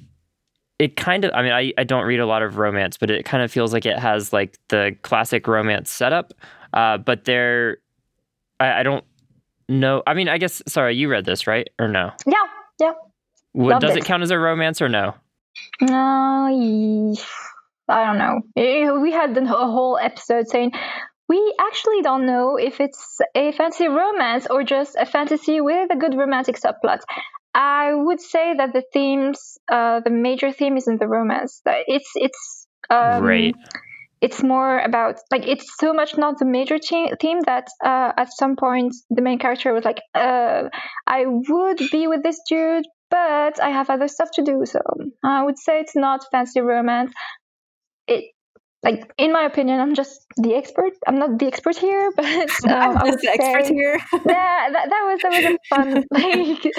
[0.79, 3.25] it kind of i mean I, I don't read a lot of romance but it
[3.25, 6.33] kind of feels like it has like the classic romance setup
[6.73, 7.77] uh, but there
[8.59, 9.03] I, I don't
[9.67, 12.33] know i mean i guess sorry you read this right or no Yeah,
[12.79, 12.93] yeah.
[13.51, 13.99] what, Loved does it.
[13.99, 15.13] it count as a romance or no
[15.81, 17.15] Uh,
[17.91, 18.41] I don't know.
[19.01, 20.71] We had a whole episode saying
[21.27, 25.95] we actually don't know if it's a fantasy romance or just a fantasy with a
[25.95, 26.99] good romantic subplot.
[27.53, 31.61] I would say that the themes, uh, the major theme isn't the romance.
[31.65, 33.55] It's it's um, right.
[34.21, 38.31] it's more about like it's so much not the major che- theme that uh, at
[38.33, 40.63] some point the main character was like uh,
[41.07, 44.65] i would be with this dude but i have other stuff to do.
[44.65, 44.79] So
[45.23, 47.13] i would say it's not fancy romance.
[48.07, 48.25] It
[48.83, 52.25] like in my opinion i'm just the expert i'm not the expert here but
[52.69, 53.99] um, I'm I would the expert here.
[54.13, 56.73] yeah, that, that was that was a fun like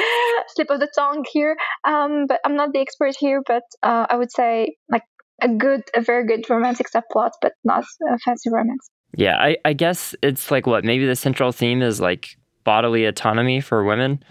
[0.48, 1.56] slip of the tongue here.
[1.84, 3.42] Um, but I'm not the expert here.
[3.46, 5.04] But uh, I would say like
[5.42, 8.90] a good, a very good romantic subplot, but not a fancy romance.
[9.16, 13.60] yeah I, I guess it's like what maybe the central theme is like bodily autonomy
[13.60, 14.22] for women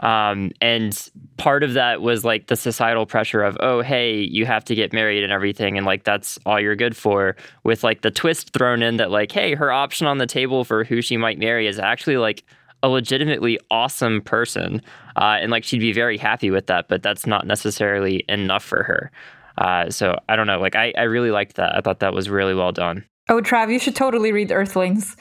[0.00, 4.64] um, and part of that was like the societal pressure of oh hey you have
[4.64, 8.10] to get married and everything and like that's all you're good for with like the
[8.10, 11.38] twist thrown in that like hey her option on the table for who she might
[11.38, 12.44] marry is actually like
[12.82, 14.80] a legitimately awesome person
[15.16, 18.82] uh, and like she'd be very happy with that but that's not necessarily enough for
[18.84, 19.10] her.
[19.56, 21.74] Uh, so i don't know like I, I really liked that.
[21.74, 23.04] I thought that was really well done.
[23.30, 25.14] Oh, Trav, you should totally read Earthlings.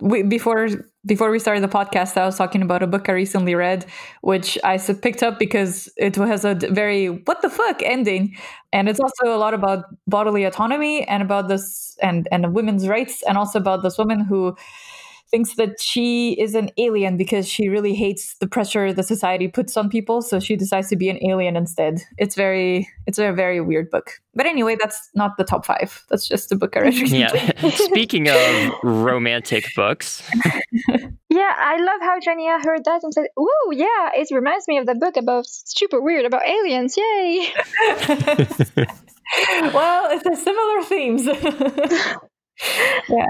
[0.00, 0.68] We, before
[1.06, 3.86] before we started the podcast, I was talking about a book I recently read,
[4.22, 8.36] which I picked up because it has a very what the fuck ending,
[8.72, 13.22] and it's also a lot about bodily autonomy and about this and and women's rights,
[13.28, 14.56] and also about this woman who
[15.30, 19.76] thinks that she is an alien because she really hates the pressure the society puts
[19.76, 23.60] on people so she decides to be an alien instead it's very it's a very
[23.60, 26.94] weird book but anyway that's not the top five that's just a book i read
[26.94, 27.20] recently.
[27.20, 27.70] Yeah.
[27.70, 30.22] Speaking of romantic books,
[31.32, 34.86] Yeah, I love how Jenia heard that and said, oh yeah, it reminds me of
[34.86, 37.52] that book about super weird about aliens." Yay!
[39.72, 41.24] well it's a similar themes
[43.08, 43.26] yeah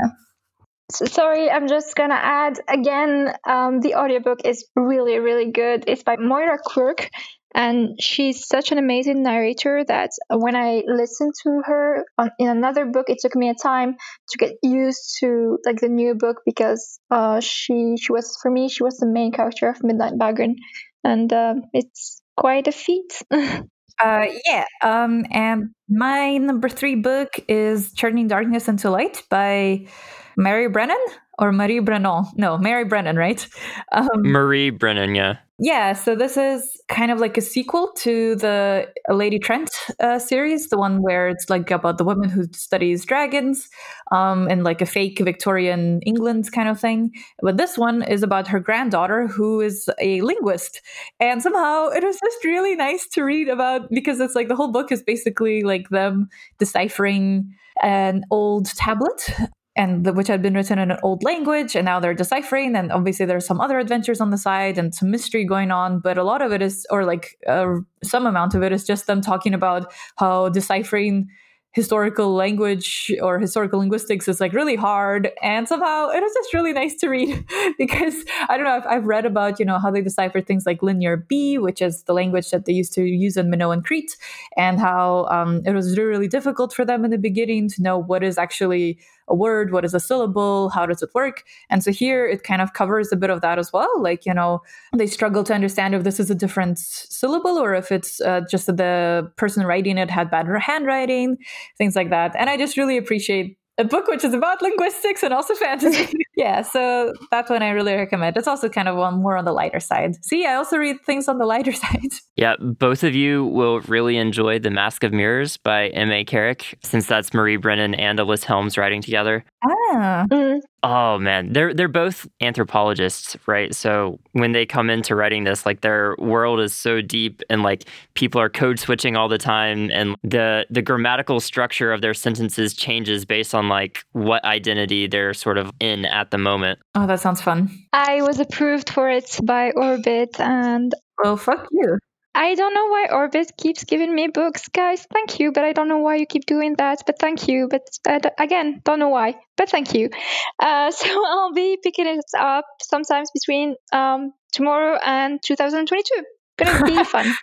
[0.91, 3.33] Sorry, I'm just gonna add again.
[3.47, 5.85] Um, the audiobook is really, really good.
[5.87, 7.09] It's by Moira Quirk,
[7.55, 12.87] and she's such an amazing narrator that when I listened to her on, in another
[12.87, 13.97] book, it took me a time
[14.31, 18.69] to get used to like the new book because uh, she she was for me
[18.69, 20.57] she was the main character of Midnight Bargain,
[21.05, 23.23] and um, it's quite a feat.
[24.03, 24.65] Uh, yeah.
[24.83, 29.87] Um, and my number three book is Turning Darkness into Light by
[30.37, 31.05] Mary Brennan
[31.41, 32.27] or Marie Brennan.
[32.37, 33.49] No, Mary Brennan, right?
[33.93, 35.39] Um, Marie Brennan, yeah.
[35.59, 35.95] yeah.
[35.95, 40.77] So this is kind of like a sequel to the Lady Trent uh, series, the
[40.77, 43.69] one where it's like about the woman who studies dragons
[44.13, 47.11] um, in like a fake Victorian England kind of thing.
[47.41, 50.83] But this one is about her granddaughter who is a linguist.
[51.21, 54.73] And somehow it was just really nice to read about because it's like the whole
[54.73, 57.51] book is basically like them deciphering
[57.83, 59.31] an old tablet
[59.77, 62.91] and the, which had been written in an old language and now they're deciphering and
[62.91, 66.25] obviously there's some other adventures on the side and some mystery going on but a
[66.25, 69.55] lot of it is or like uh, some amount of it is just them talking
[69.55, 71.29] about how deciphering
[71.73, 76.73] historical language or historical linguistics is like really hard and somehow it was just really
[76.73, 77.45] nice to read
[77.79, 80.83] because i don't know I've, I've, read about you know how they decipher things like
[80.83, 84.17] linear b which is the language that they used to use in minoan crete
[84.57, 87.97] and how um, it was really, really difficult for them in the beginning to know
[87.97, 91.45] what is actually a word what is a syllable how does it work?
[91.69, 94.35] And so here it kind of covers a bit of that as well like you
[94.35, 94.61] know
[94.97, 98.67] they struggle to understand if this is a different syllable or if it's uh, just
[98.67, 101.37] that the person writing it had bad handwriting
[101.79, 102.35] things like that.
[102.37, 106.13] And i just really appreciate a book which is about linguistics and also fantasy.
[106.37, 108.37] yeah, so that one I really recommend.
[108.37, 110.23] It's also kind of one more on the lighter side.
[110.25, 112.13] See, I also read things on the lighter side.
[112.37, 116.25] Yeah, both of you will really enjoy The Mask of Mirrors by M.A.
[116.25, 119.45] Carrick, since that's Marie Brennan and Alyc Helms writing together.
[119.65, 119.80] Ah.
[119.91, 120.61] Mm.
[120.83, 123.75] Oh man, they're they're both anthropologists, right?
[123.75, 127.85] So when they come into writing this, like their world is so deep and like
[128.15, 132.75] people are code switching all the time and the the grammatical structure of their sentences
[132.75, 136.79] changes based on like what identity they're sort of in at the moment.
[136.95, 137.71] Oh, that sounds fun.
[137.93, 141.99] I was approved for it by Orbit and well, fuck you.
[142.35, 145.07] I don't know why Orbit keeps giving me books, guys.
[145.13, 147.03] Thank you, but I don't know why you keep doing that.
[147.05, 147.69] But thank you.
[147.69, 149.35] But uh, again, don't know why.
[149.57, 150.11] But thank you.
[150.63, 156.23] Uh, so I'll be picking it up sometimes between um, tomorrow and 2022.
[156.59, 157.35] Gonna be fun.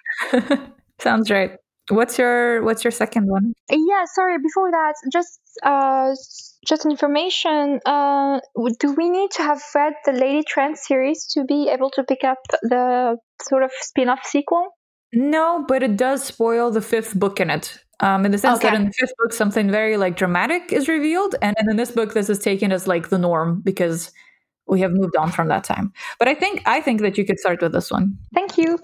[1.00, 1.52] Sounds right.
[1.90, 3.54] What's your What's your second one?
[3.72, 4.38] Yeah, sorry.
[4.38, 6.14] Before that, just uh,
[6.68, 7.80] just information.
[7.86, 8.40] Uh,
[8.80, 12.24] do we need to have read the Lady Trent series to be able to pick
[12.24, 14.77] up the sort of spin-off sequel?
[15.14, 17.78] No, but it does spoil the fifth book in it.
[18.00, 18.70] Um, in the sense okay.
[18.70, 22.14] that in the fifth book, something very like dramatic is revealed, and in this book,
[22.14, 24.12] this is taken as like the norm because
[24.68, 25.94] we have moved on from that time.
[26.20, 28.18] But I think I think that you could start with this one.
[28.34, 28.80] Thank you.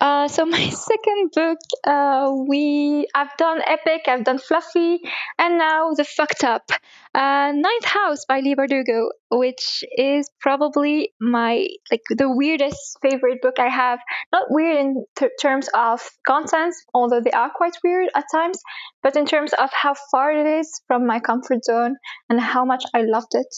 [0.00, 5.00] Uh, so my second book, uh, we I've done epic, I've done fluffy,
[5.38, 6.70] and now the fucked up.
[7.14, 13.58] Uh, Ninth House by Leigh Bardugo, which is probably my like the weirdest favorite book
[13.58, 13.98] I have.
[14.32, 15.04] Not weird in
[15.40, 18.60] terms of content, although they are quite weird at times,
[19.02, 21.96] but in terms of how far it is from my comfort zone
[22.28, 23.54] and how much I loved it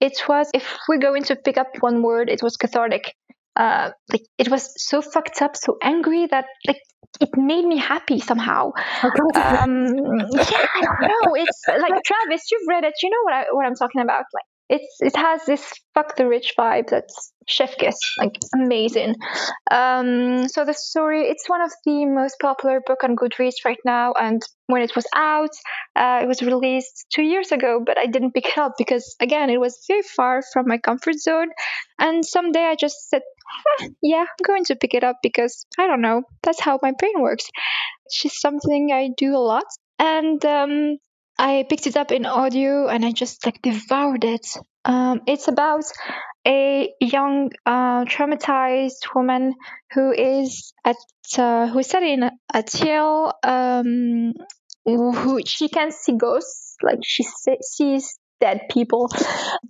[0.00, 3.14] it was if we're going to pick up one word it was cathartic.
[3.56, 6.80] Uh, like it was so fucked up so angry that like
[7.20, 8.70] it made me happy somehow.
[9.02, 13.44] Um, yeah i don't know it's like travis you've read it you know what, I,
[13.50, 17.76] what i'm talking about like it's it has this fuck the rich vibe that's chef
[17.76, 19.16] kiss like amazing.
[19.68, 24.12] Um, so the story it's one of the most popular book on goodreads right now
[24.12, 25.50] and when it was out
[25.96, 29.50] uh, it was released two years ago but i didn't pick it up because again
[29.50, 31.48] it was very far from my comfort zone.
[31.98, 35.88] And someday i just said huh, yeah i'm going to pick it up because i
[35.88, 37.50] don't know that's how my brain works.
[38.06, 39.64] It's just something i do a lot.
[39.98, 40.96] And um,
[41.40, 44.46] I picked it up in audio and I just like devoured it.
[44.84, 45.84] Um, it's about
[46.46, 49.54] a young uh, traumatized woman
[49.94, 50.96] who is at
[51.38, 53.32] uh, who is studying at Yale.
[53.42, 54.34] Um,
[54.84, 57.24] who she can see ghosts, like she
[57.62, 59.08] sees dead people,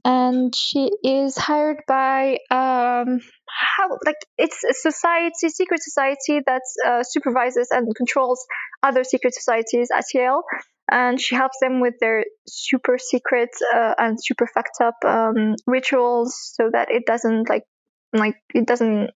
[0.04, 7.02] and she is hired by um, how like it's a society, secret society that uh,
[7.04, 8.44] supervises and controls
[8.82, 10.42] other secret societies at Yale
[10.90, 16.36] and she helps them with their super secret uh, and super fucked up um, rituals
[16.54, 17.64] so that it doesn't like
[18.12, 19.10] like it doesn't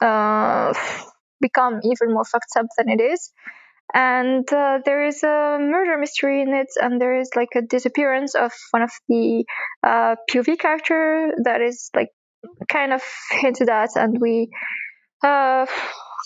[0.00, 0.74] uh,
[1.40, 3.32] become even more fucked up than it is.
[3.94, 8.34] And uh, there is a murder mystery in it and there is like a disappearance
[8.34, 9.44] of one of the
[9.84, 12.08] uh, pov character that is like
[12.68, 14.48] kind of hinted at and we
[15.24, 15.66] uh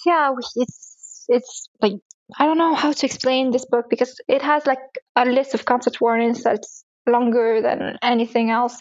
[0.05, 1.95] yeah it's it's like
[2.39, 4.79] I don't know how to explain this book because it has like
[5.17, 8.81] a list of concept warnings that's longer than anything else.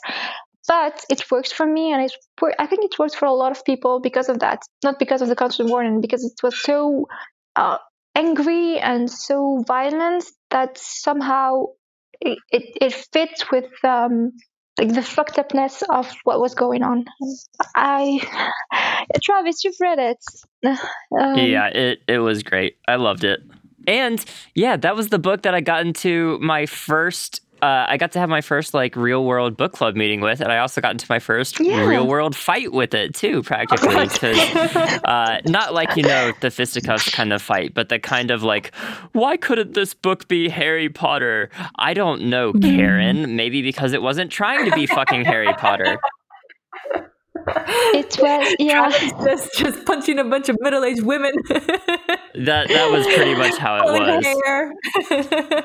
[0.67, 2.15] But it works for me, and it's
[2.59, 4.61] I think it works for a lot of people because of that.
[4.83, 7.07] Not because of the concept warning, because it was so
[7.55, 7.77] uh,
[8.15, 11.65] angry and so violent that somehow
[12.21, 14.31] it, it, it fits with um,
[14.79, 17.05] like the fucked upness of what was going on.
[17.75, 20.23] I, Travis, you've read it.
[21.17, 22.77] Um, yeah, it it was great.
[22.87, 23.39] I loved it.
[23.87, 28.11] And yeah, that was the book that I got into my first uh, I got
[28.13, 30.91] to have my first like real world book club meeting with, and I also got
[30.91, 31.85] into my first yeah.
[31.85, 34.07] real world fight with it too, practically.
[34.07, 34.37] Because
[35.03, 38.73] uh, not like you know the fisticuffs kind of fight, but the kind of like,
[39.13, 41.49] why couldn't this book be Harry Potter?
[41.75, 43.35] I don't know, Karen.
[43.35, 45.99] Maybe because it wasn't trying to be fucking Harry Potter.
[47.93, 48.89] It was yeah.
[49.23, 51.33] just just punching a bunch of middle-aged women.
[51.49, 54.25] that that was pretty much how it was.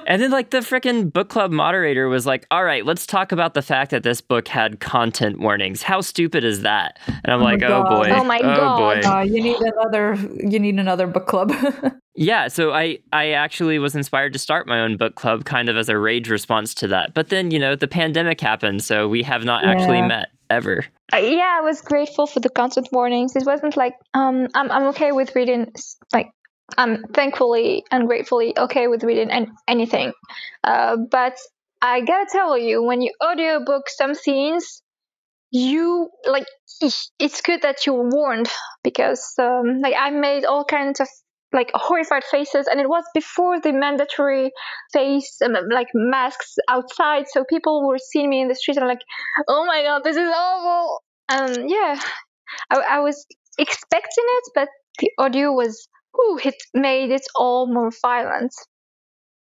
[0.06, 3.54] And then like the freaking book club moderator was like, "All right, let's talk about
[3.54, 5.82] the fact that this book had content warnings.
[5.82, 8.10] How stupid is that?" And I'm Oh like, "Oh boy.
[8.10, 9.02] Oh my God.
[9.02, 10.14] boy." Uh, you need another.
[10.14, 11.52] You need another book club.
[12.16, 15.76] Yeah, so I I actually was inspired to start my own book club kind of
[15.76, 17.12] as a rage response to that.
[17.14, 20.84] But then, you know, the pandemic happened, so we have not actually met ever.
[21.12, 23.36] Uh, yeah, I was grateful for the content warnings.
[23.36, 25.72] It wasn't like um, I'm I'm okay with reading
[26.12, 26.30] like
[26.78, 30.12] I'm thankfully and gratefully okay with reading an- anything,
[30.62, 31.36] uh, but
[31.82, 34.82] I gotta tell you, when you audiobook some scenes,
[35.50, 36.46] you like
[37.18, 38.48] it's good that you're warned
[38.82, 41.08] because um, like I made all kinds of
[41.54, 44.50] like horrified faces and it was before the mandatory
[44.92, 49.02] face um, like masks outside so people were seeing me in the street and like
[49.48, 51.02] oh my god this is awful.
[51.28, 52.00] Um yeah
[52.70, 53.24] I, I was
[53.58, 58.52] expecting it but the audio was whew, it made it all more violent.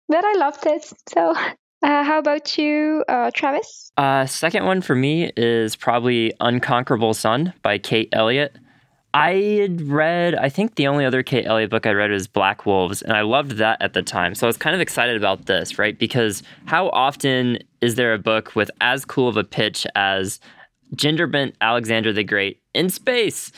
[0.08, 1.34] But i loved it so
[1.80, 3.92] uh, how about you uh, travis?
[3.96, 8.56] Uh, second one for me is probably Unconquerable Sun by Kate Elliott.
[9.14, 12.66] I had read, I think the only other Kate Elliott book I read was Black
[12.66, 14.34] Wolves, and I loved that at the time.
[14.34, 15.98] So I was kind of excited about this, right?
[15.98, 20.40] Because how often is there a book with as cool of a pitch as
[20.94, 23.50] Genderbent Alexander the Great in space?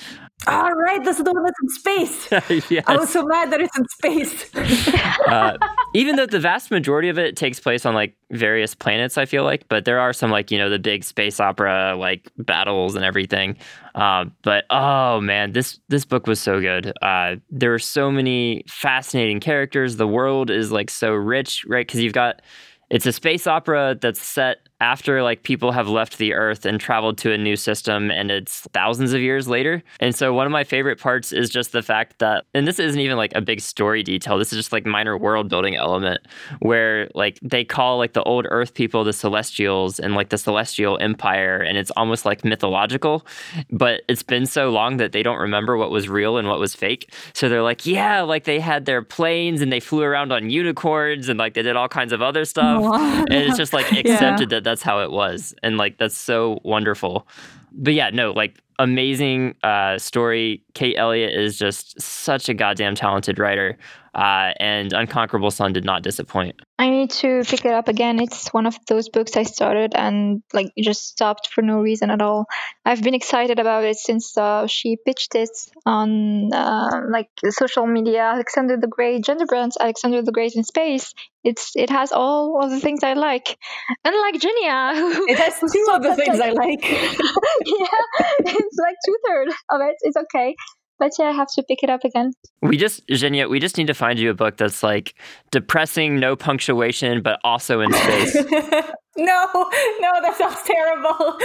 [0.47, 2.71] All right, this is the one that's in space.
[2.71, 2.85] yes.
[2.87, 4.55] I was so mad that it's in space.
[5.27, 5.59] uh,
[5.95, 9.45] even though the vast majority of it takes place on like various planets, I feel
[9.45, 13.05] like, but there are some like you know the big space opera like battles and
[13.05, 13.57] everything.
[13.95, 16.93] Uh, but oh man, this this book was so good.
[17.03, 19.97] Uh, there are so many fascinating characters.
[19.97, 21.87] The world is like so rich, right?
[21.87, 22.41] Because you've got
[22.89, 27.19] it's a space opera that's set after like people have left the earth and traveled
[27.19, 29.83] to a new system and it's thousands of years later.
[30.01, 33.01] And so one of my favorite parts is just the fact that and this isn't
[33.01, 36.21] even like a big story detail this is just like minor world building element
[36.61, 40.97] where like they call like the old earth people the celestials and like the celestial
[41.01, 43.27] empire and it's almost like mythological.
[43.71, 46.75] But it's been so long that they don't remember what was real and what was
[46.75, 47.13] fake.
[47.35, 51.29] So they're like yeah like they had their planes and they flew around on unicorns
[51.29, 52.81] and like they did all kinds of other stuff.
[53.31, 57.27] And it's just like accepted that that's how it was and like that's so wonderful.
[57.73, 63.39] But yeah no like amazing uh, story kate elliott is just such a goddamn talented
[63.39, 63.77] writer
[64.15, 68.19] uh, and unconquerable sun did not disappoint I need to pick it up again.
[68.23, 72.23] It's one of those books I started and like just stopped for no reason at
[72.23, 72.47] all.
[72.87, 75.51] I've been excited about it since uh, she pitched it
[75.85, 78.23] on uh, like social media.
[78.23, 81.13] Alexander the Great, genderbent, Alexander the Great in space.
[81.45, 83.59] It's it has all of the things I like.
[84.03, 86.83] Unlike Jenia, who It has two of the things I like.
[87.67, 89.97] yeah, it's like two thirds of it.
[90.03, 90.55] It's okay.
[90.99, 92.33] But yeah, I have to pick it up again.
[92.61, 95.15] we just Jenia, we just need to find you a book that's like
[95.51, 98.35] depressing no punctuation but also in space
[99.17, 99.47] no,
[100.01, 101.39] no, that sounds terrible.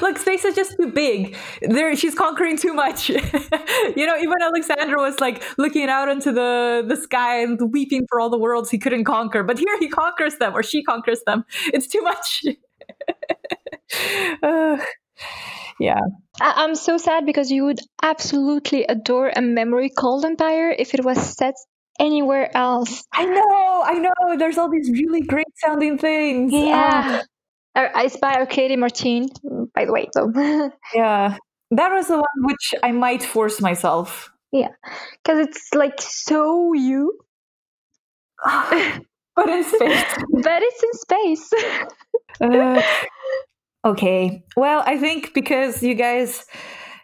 [0.00, 1.36] Look, space is just too big.
[1.62, 3.08] There, she's conquering too much.
[3.08, 8.20] you know, even Alexander was like looking out into the the sky and weeping for
[8.20, 9.42] all the worlds he couldn't conquer.
[9.42, 11.44] But here he conquers them, or she conquers them.
[11.66, 12.44] It's too much.
[14.42, 14.78] Uh,
[15.80, 16.00] yeah.
[16.40, 21.04] I- I'm so sad because you would absolutely adore a memory called Empire if it
[21.04, 21.54] was set
[21.98, 23.04] anywhere else.
[23.12, 24.36] I know, I know.
[24.38, 26.52] There's all these really great sounding things.
[26.54, 27.22] Ah, Yeah.
[27.74, 29.28] Uh, It's by Arkady Martine,
[29.74, 30.08] by the way.
[30.12, 30.32] So,
[30.94, 31.36] yeah.
[31.72, 34.30] That was the one which I might force myself.
[34.52, 34.68] Yeah,
[35.24, 37.18] because it's like so you,
[38.44, 40.04] but in space.
[40.42, 41.50] but it's in space.
[42.38, 42.82] Uh,
[43.86, 44.44] okay.
[44.56, 46.44] Well, I think because you guys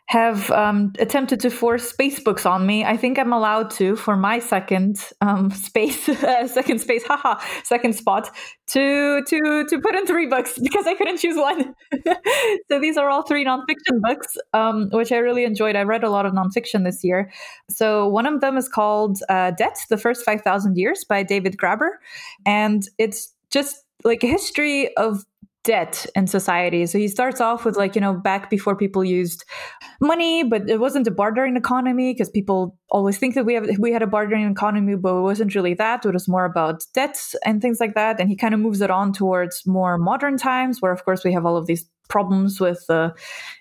[0.07, 4.14] have um, attempted to force space books on me, I think I'm allowed to for
[4.14, 8.28] my second um, space, uh, second space, haha, second spot
[8.68, 11.74] to to to put in three books because I couldn't choose one.
[12.70, 15.76] so these are all three nonfiction books, um, which I really enjoyed.
[15.76, 17.33] I read a lot of nonfiction this year.
[17.70, 21.57] So one of them is called uh, "Debt: The First Five Thousand Years" by David
[21.57, 21.91] Graeber,
[22.45, 25.24] and it's just like a history of
[25.65, 26.87] debt in society.
[26.87, 29.45] So he starts off with like, you know, back before people used
[30.01, 33.93] money, but it wasn't a bartering economy because people always think that we have we
[33.93, 36.05] had a bartering economy, but it wasn't really that.
[36.05, 38.19] It was more about debts and things like that.
[38.19, 41.33] And he kind of moves it on towards more modern times, where of course we
[41.33, 43.15] have all of these problems with the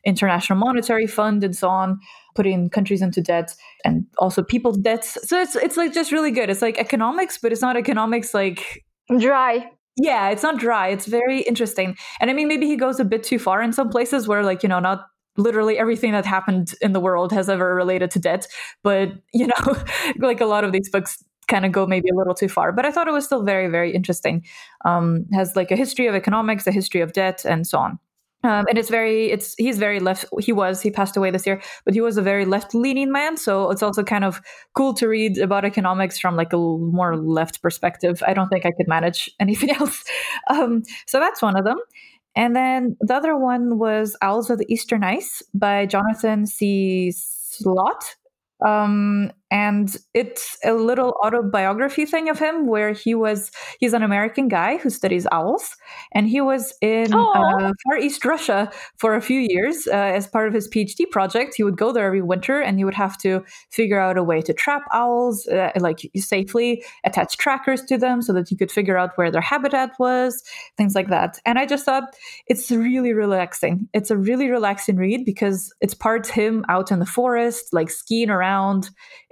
[0.04, 2.00] International Monetary Fund and so on,
[2.36, 5.18] putting countries into debt and also people's debts.
[5.28, 6.50] So it's it's like just really good.
[6.50, 8.84] It's like economics, but it's not economics like
[9.20, 9.70] Dry.
[9.98, 10.88] Yeah, it's not dry.
[10.88, 11.98] It's very interesting.
[12.20, 14.64] And I mean, maybe he goes a bit too far in some places where, like,
[14.64, 15.06] you know, not
[15.38, 18.48] literally everything that happened in the world has ever related to debt.
[18.84, 19.84] But, you know,
[20.20, 22.72] like a lot of these books kind of go maybe a little too far.
[22.72, 24.46] But I thought it was still very, very interesting.
[24.86, 28.00] Um, has like a history of economics, a history of debt, and so on.
[28.44, 31.62] Um, and it's very it's he's very left he was he passed away this year
[31.86, 33.38] but he was a very left leaning man.
[33.38, 34.42] So it's also kind of
[34.74, 38.24] cool to read about economics from like a more left perspective.
[38.26, 40.04] I don't think i could manage anything else.
[40.50, 41.78] Um, so that's one of them.
[42.36, 47.12] And then the other one was owls of the eastern ice by jonathan c.
[47.12, 48.16] Slaght
[48.66, 54.48] um, and it's a little autobiography thing of him where he was he's an american
[54.48, 55.76] guy who studies owls
[56.14, 60.48] and he was in uh, far east russia for a few years uh, as part
[60.48, 61.56] of his phd project.
[61.56, 64.42] He would go there every winter and he would have to figure out a way
[64.42, 68.98] to trap owls uh, like safely attach trackers to them so that he could figure
[68.98, 70.44] out where their habitat was
[70.78, 71.40] things like that.
[71.46, 72.16] And i just thought
[72.48, 73.88] it's really relaxing.
[73.94, 78.30] It's a really relaxing read because it's parts him out in the forest like skiing
[78.30, 78.90] around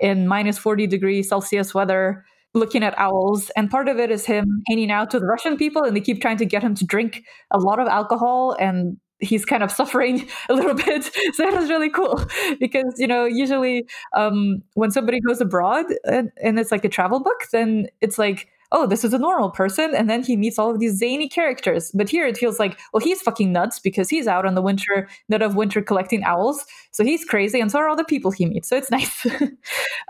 [0.10, 3.50] in minus 40 degrees Celsius weather looking at owls.
[3.56, 6.38] And part of it is him hanging out with Russian people, and they keep trying
[6.38, 8.56] to get him to drink a lot of alcohol.
[8.60, 11.10] And he's kind of suffering a little bit.
[11.34, 12.26] So that was really cool
[12.60, 13.86] because, you know, usually
[14.16, 18.50] um, when somebody goes abroad and, and it's like a travel book, then it's like,
[18.72, 19.96] oh, this is a normal person.
[19.96, 21.92] And then he meets all of these zany characters.
[21.94, 25.10] But here it feels like, well, he's fucking nuts because he's out on the winter,
[25.28, 26.66] nut of winter collecting owls.
[26.92, 27.60] So he's crazy.
[27.60, 28.70] And so are all the people he meets.
[28.70, 29.26] So it's nice.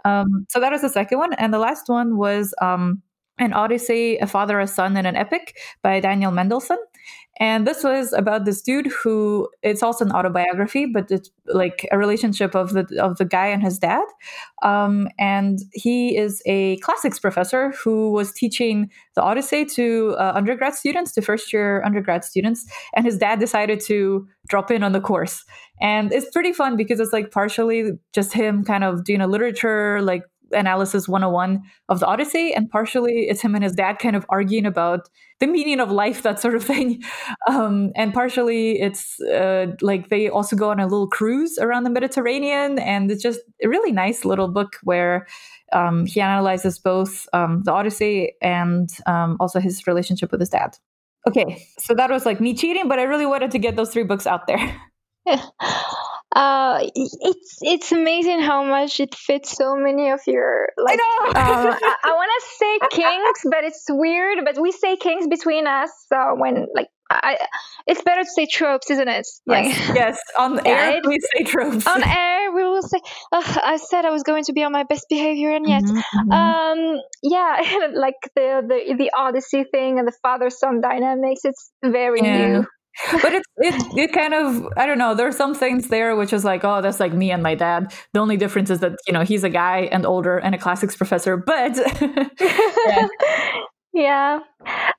[0.06, 1.34] um, so that was the second one.
[1.34, 3.02] And the last one was um,
[3.38, 6.80] An Odyssey, A Father, a Son, and an Epic by Daniel Mendelsohn.
[7.40, 11.98] And this was about this dude who it's also an autobiography, but it's like a
[11.98, 14.04] relationship of the of the guy and his dad.
[14.62, 20.76] Um, and he is a classics professor who was teaching the Odyssey to uh, undergrad
[20.76, 22.66] students, to first year undergrad students.
[22.94, 25.46] And his dad decided to drop in on the course.
[25.82, 30.02] And it's pretty fun because it's like partially just him kind of doing a literature
[30.02, 34.26] like analysis 101 of the Odyssey, and partially it's him and his dad kind of
[34.30, 37.04] arguing about the meaning of life, that sort of thing.
[37.48, 41.90] Um, and partially it's uh, like they also go on a little cruise around the
[41.90, 45.26] Mediterranean, and it's just a really nice little book where
[45.72, 50.78] um, he analyzes both um, the Odyssey and um, also his relationship with his dad.
[51.28, 54.04] Okay, so that was like me cheating, but I really wanted to get those three
[54.04, 54.82] books out there.
[56.36, 61.34] uh it's it's amazing how much it fits so many of your like I, uh,
[61.82, 65.92] I, I want to say kings but it's weird but we say kings between us
[66.14, 67.38] uh, when like I,
[67.88, 69.26] it's better to say tropes, isn't it?
[69.48, 70.20] Like, yes, yes.
[70.38, 71.88] On air, we say tropes.
[71.88, 73.00] On air, we will say.
[73.32, 76.32] I said I was going to be on my best behavior, and yet, mm-hmm, mm-hmm.
[76.32, 81.42] um, yeah, like the the the Odyssey thing and the father son dynamics.
[81.46, 82.48] It's very yeah.
[82.48, 82.66] new
[83.22, 85.16] but it's it, it kind of I don't know.
[85.16, 87.94] There are some things there which is like, oh, that's like me and my dad.
[88.14, 90.96] The only difference is that you know he's a guy and older and a classics
[90.96, 91.38] professor.
[91.38, 91.78] But.
[93.92, 94.40] Yeah.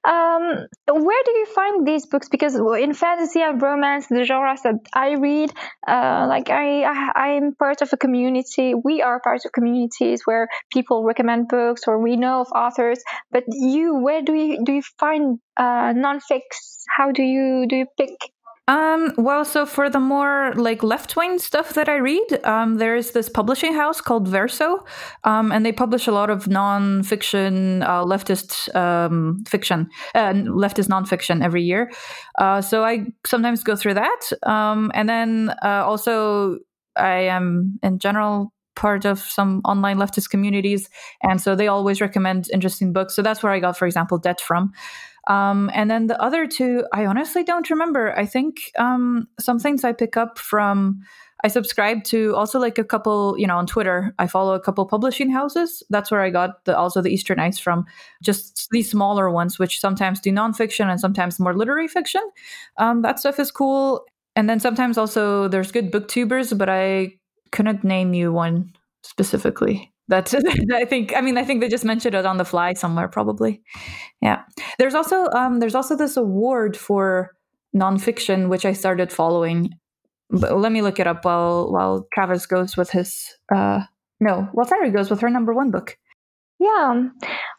[0.05, 2.29] Um, where do you find these books?
[2.29, 5.53] Because in fantasy and romance, the genres that I read,
[5.87, 8.75] uh, like I, I, I'm part of a community.
[8.75, 13.01] We are part of communities where people recommend books or we know of authors.
[13.31, 16.83] But you, where do you do you find uh, nonfics?
[16.97, 18.11] How do you do you pick
[18.71, 22.95] um, well, so for the more like left wing stuff that I read, um, there
[22.95, 24.85] is this publishing house called Verso,
[25.25, 31.43] um, and they publish a lot of non-fiction, uh, leftist um, fiction, uh, leftist nonfiction
[31.43, 31.91] every year.
[32.39, 36.59] Uh, so I sometimes go through that, um, and then uh, also
[36.95, 40.89] I am in general part of some online leftist communities,
[41.25, 43.17] and so they always recommend interesting books.
[43.17, 44.71] So that's where I got, for example, Debt from.
[45.31, 48.19] Um, and then the other two, I honestly don't remember.
[48.19, 51.03] I think um, some things I pick up from.
[51.45, 54.13] I subscribe to also like a couple, you know, on Twitter.
[54.19, 55.85] I follow a couple publishing houses.
[55.89, 57.87] That's where I got the also the Eastern Ice from.
[58.25, 62.23] Just these smaller ones, which sometimes do nonfiction and sometimes more literary fiction.
[62.79, 64.05] Um, that stuff is cool.
[64.35, 67.15] And then sometimes also there's good booktubers, but I
[67.53, 68.73] couldn't name you one
[69.03, 69.93] specifically.
[70.09, 70.35] That's
[70.73, 73.63] I think I mean I think they just mentioned it on the fly somewhere probably.
[74.21, 74.43] Yeah.
[74.79, 77.31] There's also um there's also this award for
[77.75, 79.71] nonfiction which I started following.
[80.31, 83.81] But let me look it up while while Travis goes with his uh
[84.21, 85.97] no, while Sara goes with her number one book.
[86.61, 87.05] Yeah.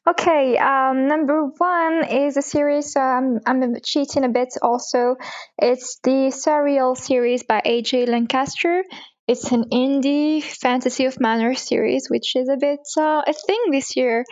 [0.08, 0.58] Okay.
[0.58, 2.96] Um, number one is a series.
[2.96, 5.16] Um, I'm cheating a bit also.
[5.58, 8.06] It's the Stariel series by A.J.
[8.06, 8.84] Lancaster.
[9.32, 13.96] It's an indie fantasy of manners series, which is a bit uh, a thing this
[13.96, 14.26] year.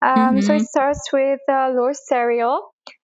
[0.00, 0.40] Um, mm-hmm.
[0.40, 2.60] So it starts with uh, Lord Stariel,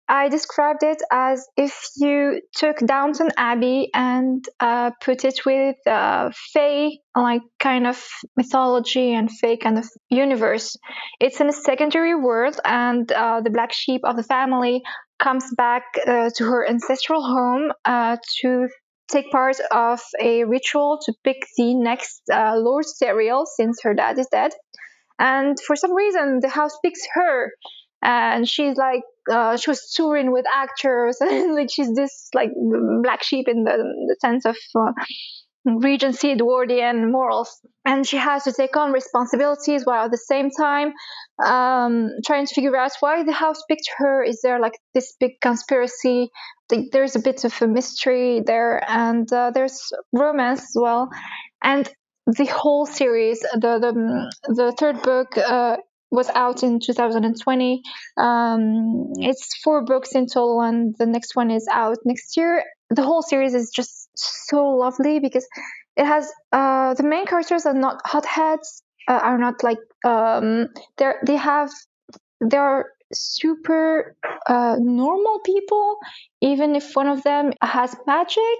[0.07, 6.29] I described it as if you took Downton Abbey and uh, put it with uh,
[6.53, 10.75] Fae, like kind of mythology and Fae kind of universe.
[11.21, 14.83] It's in a secondary world, and uh, the black sheep of the family
[15.19, 18.67] comes back uh, to her ancestral home uh, to
[19.11, 24.17] take part of a ritual to pick the next uh, Lord Stariel since her dad
[24.17, 24.51] is dead.
[25.19, 27.51] And for some reason, the house picks her
[28.03, 32.49] and she's like uh, she was touring with actors and like she's this like
[33.01, 33.77] black sheep in the,
[34.07, 34.91] the sense of uh,
[35.65, 40.93] regency edwardian morals and she has to take on responsibilities while at the same time
[41.45, 45.31] um, trying to figure out why the house picked her is there like this big
[45.41, 46.29] conspiracy
[46.91, 51.09] there's a bit of a mystery there and uh, there's romance as well
[51.63, 51.89] and
[52.27, 55.77] the whole series the the, the third book uh,
[56.13, 57.81] was out in 2020.
[58.17, 62.63] Um, it's four books in total, and the next one is out next year.
[62.91, 65.47] The whole series is just so lovely because
[65.95, 71.11] it has uh, the main characters are not hotheads, uh, are not like um, they
[71.25, 71.69] they have
[72.41, 74.15] they are super
[74.47, 75.97] uh, normal people,
[76.41, 78.59] even if one of them has magic.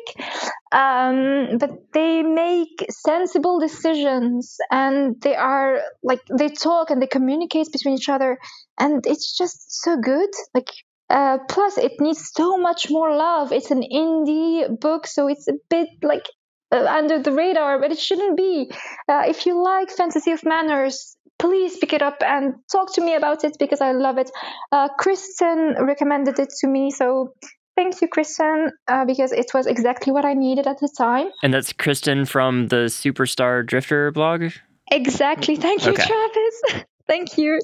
[0.71, 7.71] Um, but they make sensible decisions and they are like, they talk and they communicate
[7.71, 8.37] between each other.
[8.79, 10.29] And it's just so good.
[10.53, 10.69] Like,
[11.13, 13.51] uh, plus, it needs so much more love.
[13.51, 16.25] It's an indie book, so it's a bit like
[16.71, 18.71] uh, under the radar, but it shouldn't be.
[19.07, 23.13] Uh, if you like Fantasy of Manners, please pick it up and talk to me
[23.13, 24.31] about it because I love it.
[24.71, 27.35] Uh, Kristen recommended it to me, so
[27.75, 31.27] thank you, Kristen, uh, because it was exactly what I needed at the time.
[31.43, 34.51] And that's Kristen from the Superstardrifter blog?
[34.91, 35.57] Exactly.
[35.57, 36.05] Thank you, okay.
[36.05, 36.85] Travis.
[37.07, 37.59] Thank you.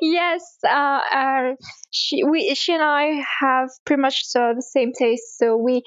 [0.00, 1.42] Yes, uh, uh,
[1.90, 5.82] she we she and I have pretty much uh, the same taste, so we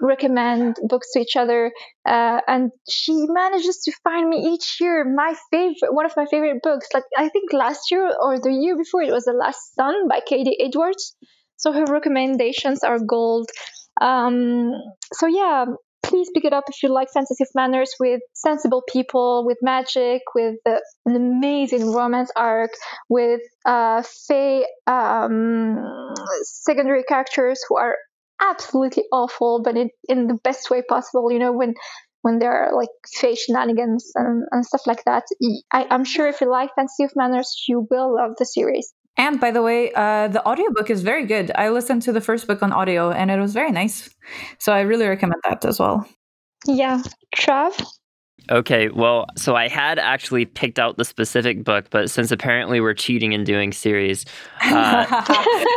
[0.00, 1.72] recommend books to each other.
[2.06, 6.62] Uh, and she manages to find me each year my favorite, one of my favorite
[6.62, 6.88] books.
[6.92, 10.20] Like I think last year or the year before, it was The Last Sun by
[10.26, 10.58] K.D.
[10.60, 11.16] Edwards.
[11.56, 13.48] So her recommendations are gold.
[14.00, 14.72] Um,
[15.14, 15.64] so yeah,
[16.02, 20.22] please pick it up if you like Fantasy of Manners with sensible people, with magic,
[20.34, 22.72] with uh, an amazing romance arc,
[23.08, 27.96] with uh, Fae um, secondary characters who are
[28.40, 31.30] absolutely awful, but in, in the best way possible.
[31.30, 31.74] You know, when
[32.22, 35.24] when there are like Fae shenanigans and, and stuff like that.
[35.72, 38.92] I, I'm sure if you like Fantasy of Manners, you will love the series.
[39.16, 41.52] And by the way, uh, the audiobook is very good.
[41.54, 44.08] I listened to the first book on audio and it was very nice.
[44.58, 46.08] So I really recommend that as well.
[46.66, 47.02] Yeah.
[47.36, 47.84] Trav?
[48.50, 52.94] Okay, well, so I had actually picked out the specific book, but since apparently we're
[52.94, 54.24] cheating and doing series,
[54.62, 55.06] uh,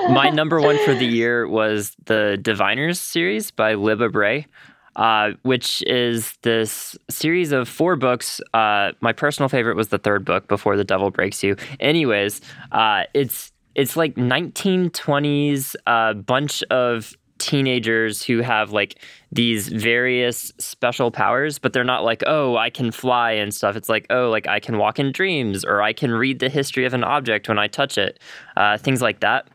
[0.10, 4.48] my number one for the year was the Diviners series by Libba Bray
[4.96, 8.42] uh, which is this series of four books.
[8.54, 11.56] Uh, my personal favorite was the third book, Before the Devil Breaks You.
[11.80, 12.42] Anyways,
[12.72, 19.00] uh, it's it's like 1920s, a uh, bunch of teenagers who have like
[19.32, 23.76] these various special powers, but they're not like, oh, I can fly and stuff.
[23.76, 26.86] It's like, oh, like I can walk in dreams or I can read the history
[26.86, 28.20] of an object when I touch it,
[28.56, 29.50] uh, things like that.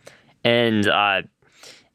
[0.44, 1.22] And uh,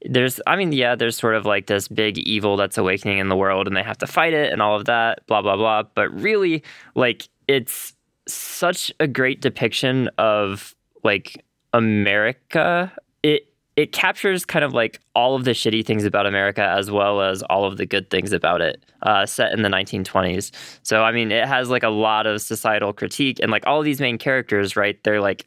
[0.09, 3.35] there's i mean yeah there's sort of like this big evil that's awakening in the
[3.35, 6.09] world and they have to fight it and all of that blah blah blah but
[6.13, 6.63] really
[6.95, 7.93] like it's
[8.27, 11.43] such a great depiction of like
[11.73, 12.91] america
[13.23, 17.21] it it captures kind of like all of the shitty things about America as well
[17.21, 20.51] as all of the good things about it, uh, set in the 1920s.
[20.81, 23.99] So, I mean, it has like a lot of societal critique and like all these
[23.99, 24.97] main characters, right?
[25.03, 25.45] They're like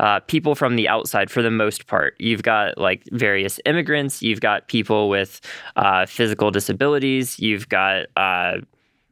[0.00, 2.16] uh, people from the outside for the most part.
[2.18, 5.42] You've got like various immigrants, you've got people with
[5.76, 8.60] uh, physical disabilities, you've got uh,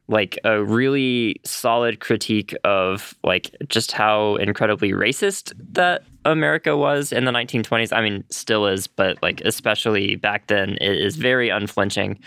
[0.07, 7.25] like a really solid critique of like just how incredibly racist that America was in
[7.25, 7.95] the 1920s.
[7.95, 12.19] I mean, still is, but like especially back then, it is very unflinching.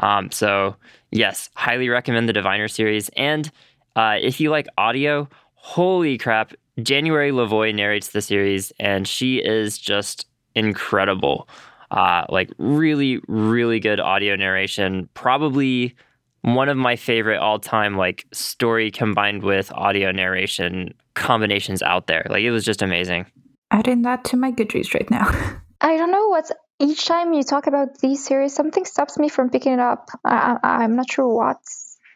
[0.00, 0.74] Um, so
[1.12, 3.10] yes, highly recommend the Diviner series.
[3.10, 3.48] And
[3.94, 6.52] uh, if you like audio, holy crap,
[6.82, 11.48] January LaVoy narrates the series, and she is just incredible.
[11.90, 15.08] Uh, like really, really good audio narration.
[15.14, 15.94] Probably
[16.42, 22.26] one of my favorite all-time like story combined with audio narration combinations out there.
[22.28, 23.26] Like it was just amazing.
[23.70, 25.28] Adding that to my Goodreads right now.
[25.80, 29.50] I don't know what's each time you talk about these series, something stops me from
[29.50, 30.08] picking it up.
[30.24, 31.58] I, am not sure what,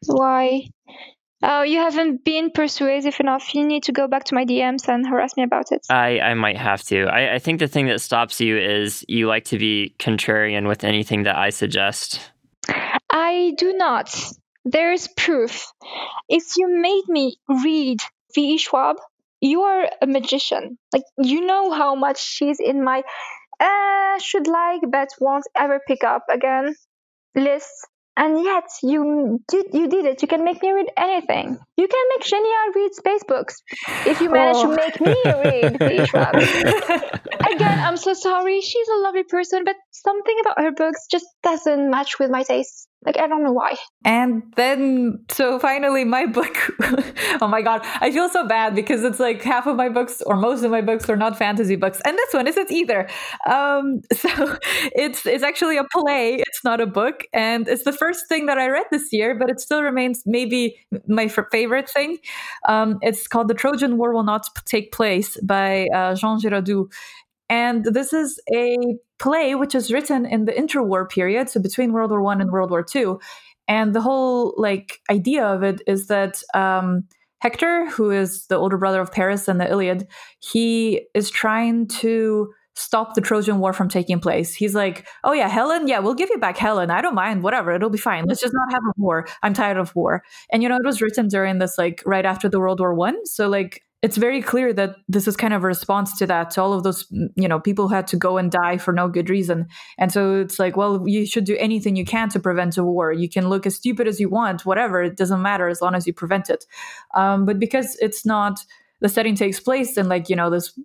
[0.06, 0.68] why.
[1.42, 3.54] Oh, you haven't been persuasive enough.
[3.54, 5.84] You need to go back to my DMs and harass me about it.
[5.90, 7.04] I, I might have to.
[7.04, 10.84] I, I think the thing that stops you is you like to be contrarian with
[10.84, 12.20] anything that I suggest.
[13.10, 14.14] I do not.
[14.64, 15.66] There's proof.
[16.28, 18.00] If you made me read
[18.34, 18.58] V.E.
[18.58, 18.96] Schwab,
[19.40, 20.78] you are a magician.
[20.92, 23.02] Like, you know how much she's in my
[23.58, 26.74] uh, should like but won't ever pick up again
[27.34, 27.88] list.
[28.16, 30.20] And yet, you did, you did it.
[30.20, 31.58] You can make me read anything.
[31.76, 33.62] You can make Jenia read space books
[34.06, 34.70] if you manage oh.
[34.70, 35.76] to make me read.
[37.54, 38.60] Again, I'm so sorry.
[38.60, 42.86] She's a lovely person, but something about her books just doesn't match with my tastes.
[43.04, 43.74] Like, I don't know why.
[44.04, 46.56] And then, so finally, my book.
[47.40, 47.80] oh my God.
[48.00, 50.80] I feel so bad because it's like half of my books or most of my
[50.80, 52.00] books are not fantasy books.
[52.04, 53.08] And this one isn't either.
[53.48, 54.56] Um, so
[54.94, 56.36] it's, it's actually a play.
[56.36, 57.24] It's not a book.
[57.32, 60.76] And it's the first thing that I read this year, but it still remains maybe
[61.08, 62.18] my favorite thing.
[62.68, 66.88] Um, it's called The Trojan War Will Not Take Place by uh, Jean Giraudoux.
[67.52, 68.78] And this is a
[69.18, 72.70] play which is written in the interwar period, so between World War One and World
[72.70, 73.20] War Two.
[73.68, 77.04] And the whole like idea of it is that um,
[77.40, 80.08] Hector, who is the older brother of Paris and the Iliad,
[80.40, 84.54] he is trying to stop the Trojan War from taking place.
[84.54, 86.90] He's like, "Oh yeah, Helen, yeah, we'll give you back Helen.
[86.90, 87.42] I don't mind.
[87.42, 88.24] Whatever, it'll be fine.
[88.24, 89.28] Let's just not have a war.
[89.42, 92.48] I'm tired of war." And you know, it was written during this like right after
[92.48, 95.66] the World War One, so like it's very clear that this is kind of a
[95.66, 98.50] response to that to all of those you know people who had to go and
[98.50, 99.68] die for no good reason.
[99.96, 103.12] And so it's like well you should do anything you can to prevent a war.
[103.12, 106.06] You can look as stupid as you want whatever it doesn't matter as long as
[106.06, 106.66] you prevent it.
[107.14, 108.60] Um, but because it's not
[109.00, 110.78] the setting takes place in like you know this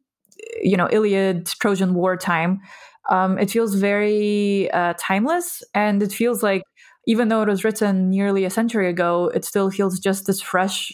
[0.62, 2.62] you know iliad trojan war time
[3.10, 5.64] um, it feels very uh, timeless.
[5.74, 6.62] And it feels like
[7.08, 10.92] even though it was written nearly a century ago it still feels just as fresh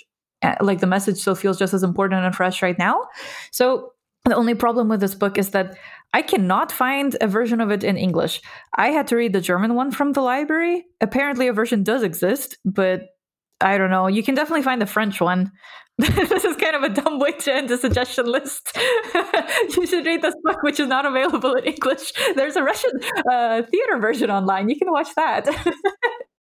[0.62, 3.08] like the message still feels just as important and fresh right now.
[3.52, 3.94] So
[4.26, 5.78] the only problem with this book is that
[6.14, 8.42] I cannot find a version of it in English.
[8.76, 10.86] I had to read the German one from the library.
[11.02, 13.02] Apparently, a version does exist, but
[13.60, 14.08] I don't know.
[14.08, 15.52] You can definitely find the French one.
[15.98, 18.76] this is kind of a dumb way to end the suggestion list.
[19.78, 22.12] you should read this book, which is not available in English.
[22.36, 22.92] There's a Russian
[23.32, 24.70] uh, theater version online.
[24.70, 25.48] You can watch that.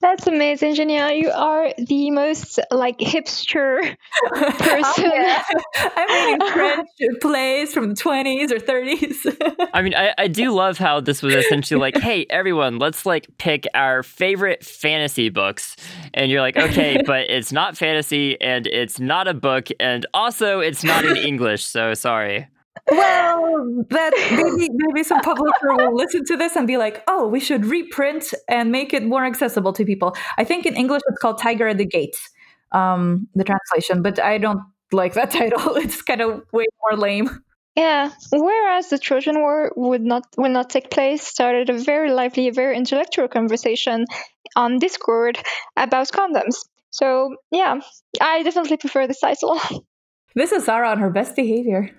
[0.00, 1.18] That's amazing, Jenia.
[1.18, 3.78] You are the most like hipster
[4.28, 5.10] person.
[5.12, 5.42] oh.
[5.96, 6.88] I'm reading French
[7.20, 9.68] plays from the 20s or 30s.
[9.74, 13.26] I mean, I, I do love how this was essentially like, hey, everyone, let's like
[13.38, 15.76] pick our favorite fantasy books.
[16.14, 19.68] And you're like, okay, but it's not fantasy and it's not a book.
[19.78, 21.64] And also, it's not in English.
[21.64, 22.46] So sorry
[22.90, 27.40] well, that maybe maybe some publisher will listen to this and be like, "Oh, we
[27.40, 31.38] should reprint and make it more accessible to people." I think in English it's called
[31.38, 32.30] "Tiger at the Gates,"
[32.72, 34.60] um, the translation, but I don't
[34.92, 35.76] like that title.
[35.76, 37.42] It's kind of way more lame.
[37.76, 42.50] Yeah, whereas the Trojan War would not will not take place started a very lively,
[42.50, 44.06] very intellectual conversation
[44.54, 45.38] on Discord
[45.76, 46.56] about condoms.
[46.90, 47.80] So yeah,
[48.20, 49.60] I definitely prefer this title.
[50.36, 51.90] This is Sara on her best behavior.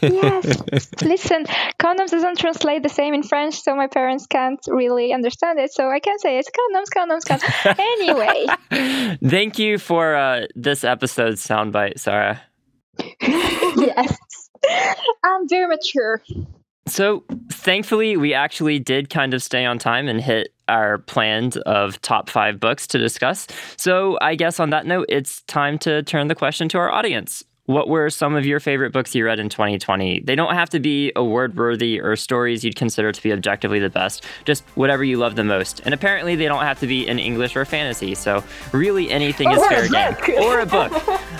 [0.00, 0.62] yes.
[1.02, 1.44] Listen,
[1.78, 5.70] condoms doesn't translate the same in French, so my parents can't really understand it.
[5.70, 7.78] So I can say it's condoms, condoms, condoms.
[8.70, 9.18] anyway.
[9.22, 12.40] Thank you for uh, this episode's soundbite, Sara.
[13.20, 14.16] yes.
[15.22, 16.22] I'm very mature.
[16.86, 22.00] So, thankfully, we actually did kind of stay on time and hit our planned of
[22.00, 23.46] top five books to discuss.
[23.76, 27.44] So, I guess on that note, it's time to turn the question to our audience.
[27.66, 30.20] What were some of your favorite books you read in 2020?
[30.20, 33.88] They don't have to be award worthy or stories you'd consider to be objectively the
[33.88, 35.80] best, just whatever you love the most.
[35.80, 39.66] And apparently, they don't have to be in English or fantasy, so really anything is
[39.66, 40.14] fair game.
[40.44, 40.92] Or a book.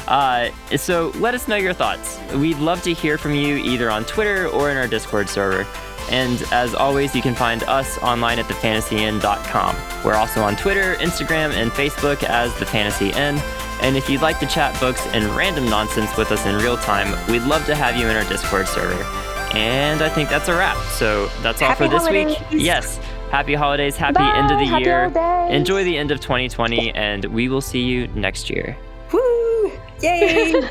[0.08, 0.48] Uh,
[0.78, 2.18] so let us know your thoughts.
[2.34, 5.66] We'd love to hear from you either on Twitter or in our Discord server.
[6.10, 9.76] And as always, you can find us online at thefantasyinn.com.
[10.04, 13.38] We're also on Twitter, Instagram, and Facebook as The Fantasy Inn.
[13.80, 17.08] And if you'd like to chat books and random nonsense with us in real time,
[17.30, 19.02] we'd love to have you in our Discord server.
[19.56, 20.76] And I think that's a wrap.
[20.92, 22.38] So that's all happy for this holidays.
[22.50, 22.62] week.
[22.62, 22.98] Yes.
[23.30, 23.96] Happy holidays.
[23.96, 25.10] Happy Bye, end of the happy year.
[25.10, 25.56] holidays.
[25.56, 28.76] Enjoy the end of 2020, and we will see you next year.
[29.12, 29.72] Woo!
[30.00, 30.54] Yay!